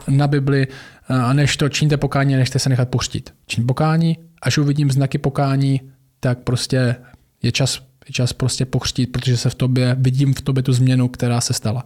[0.07, 0.67] na Bibli,
[1.09, 3.33] a než to činíte pokání, než se nechat poštit.
[3.47, 5.81] Čin pokání, až uvidím znaky pokání,
[6.19, 6.95] tak prostě
[7.43, 11.07] je čas, je čas prostě pokřtít, protože se v tobě, vidím v tobě tu změnu,
[11.07, 11.83] která se stala.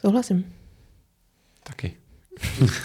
[0.00, 0.44] Souhlasím.
[1.62, 1.92] Taky.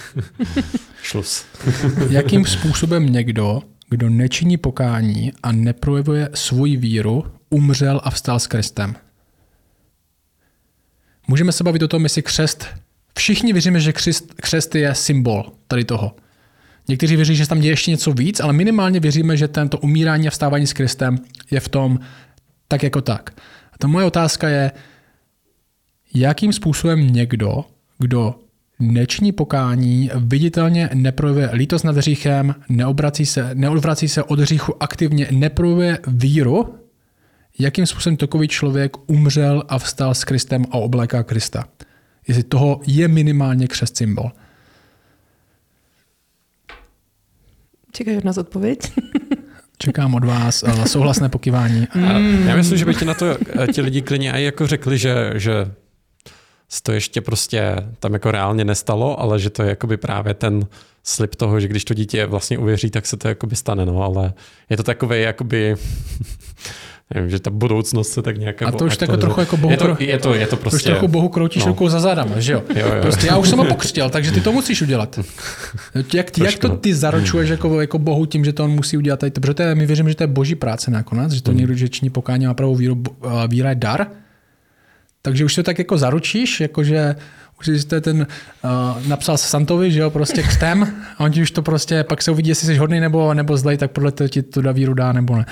[1.01, 1.45] Šlus.
[2.09, 8.95] Jakým způsobem někdo, kdo nečiní pokání a neprojevuje svoji víru, umřel a vstal s Kristem?
[11.27, 12.67] Můžeme se bavit o tom, jestli křest
[13.17, 16.15] Všichni věříme, že křest, křest je symbol tady toho.
[16.87, 20.31] Někteří věří, že tam děje ještě něco víc, ale minimálně věříme, že tento umírání a
[20.31, 21.17] vstávání s Kristem
[21.51, 21.99] je v tom
[22.67, 23.29] tak jako tak.
[23.73, 24.71] A ta moje otázka je,
[26.13, 27.65] jakým způsobem někdo,
[27.99, 28.35] kdo
[28.79, 35.99] nečiní pokání, viditelně neprojevuje lítost nad hříchem, neobrací se, neodvrací se od hříchu aktivně, neprojevuje
[36.07, 36.75] víru,
[37.59, 41.65] jakým způsobem takový člověk umřel a vstal s Kristem a obléká Krista
[42.27, 44.31] jestli toho je minimálně křest symbol.
[47.95, 48.79] Čekají od nás odpověď.
[49.77, 51.87] Čekám od vás uh, souhlasné pokyvání.
[51.95, 52.47] Mm.
[52.47, 55.33] Já myslím, že by ti na to eh, ti lidi klidně i jako řekli, že,
[55.35, 55.71] že
[56.83, 60.67] to ještě prostě tam jako reálně nestalo, ale že to je jakoby právě ten
[61.03, 64.33] slib toho, že když to dítě vlastně uvěří, tak se to jakoby stane, no, ale
[64.69, 65.75] je to takové jakoby
[67.13, 68.61] nevím, že ta budoucnost se tak nějak...
[68.61, 69.71] A to už jako trochu jako bohu...
[69.71, 70.75] Je to, je to, je to prostě...
[70.75, 71.67] Už trochu bohu kroutíš no.
[71.67, 72.63] rukou za zádama, že jo?
[72.75, 73.01] jo, jo.
[73.01, 75.19] Prostě já už jsem ho pokřtěl, takže ty to musíš udělat.
[76.13, 76.77] Jak, Trošku, jak to no.
[76.77, 79.19] ty zaručuješ jako, jako bohu tím, že to on musí udělat?
[79.19, 81.57] Tady, protože to je, my věříme, že to je boží práce nakonec, že to hmm.
[81.57, 83.03] někdo, že činí pokání má pravou víru,
[83.47, 84.07] víra je dar.
[85.21, 87.15] Takže už to tak jako zaručíš, jakože
[87.59, 88.27] už jste ten
[88.63, 90.87] uh, napsal Santovi, že jo, prostě křtem
[91.17, 93.77] a on ti už to prostě, pak se uvidí, jestli jsi hodný nebo, nebo zlej,
[93.77, 95.45] tak podle toho ti tu víru dá nebo ne.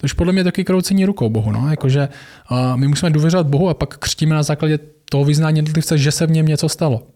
[0.00, 1.52] To už podle mě taky kroucení rukou Bohu.
[1.52, 1.70] No?
[1.70, 2.08] Jakože,
[2.50, 4.78] uh, my musíme důvěřovat Bohu a pak křtíme na základě
[5.10, 7.06] toho vyznání jednotlivce, že se v něm něco stalo.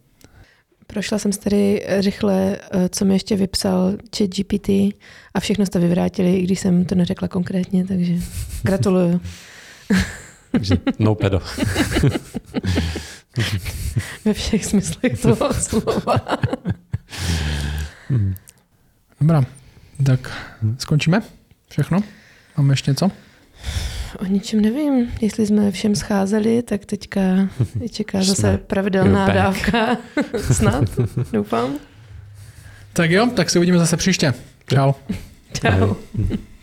[0.86, 4.68] Prošla jsem si tady rychle, eh, co mi ještě vypsal chat GPT
[5.34, 8.14] a všechno jste vyvrátili, i když jsem to neřekla konkrétně, takže
[8.62, 9.20] gratuluju.
[10.50, 11.40] Takže no pedo.
[14.24, 16.20] Ve všech smyslech toho slova.
[19.20, 19.44] Dobrá,
[20.06, 20.32] tak
[20.78, 21.22] skončíme?
[21.70, 22.00] Všechno?
[22.56, 23.10] Máme ještě něco?
[24.18, 25.12] O ničem nevím.
[25.20, 27.20] Jestli jsme všem scházeli, tak teďka
[27.80, 29.96] je čeká zase pravidelná dávka.
[30.52, 30.84] Snad,
[31.32, 31.74] doufám.
[32.92, 34.34] Tak jo, tak se uvidíme zase příště.
[34.66, 34.92] Čau.
[35.60, 35.94] Čau.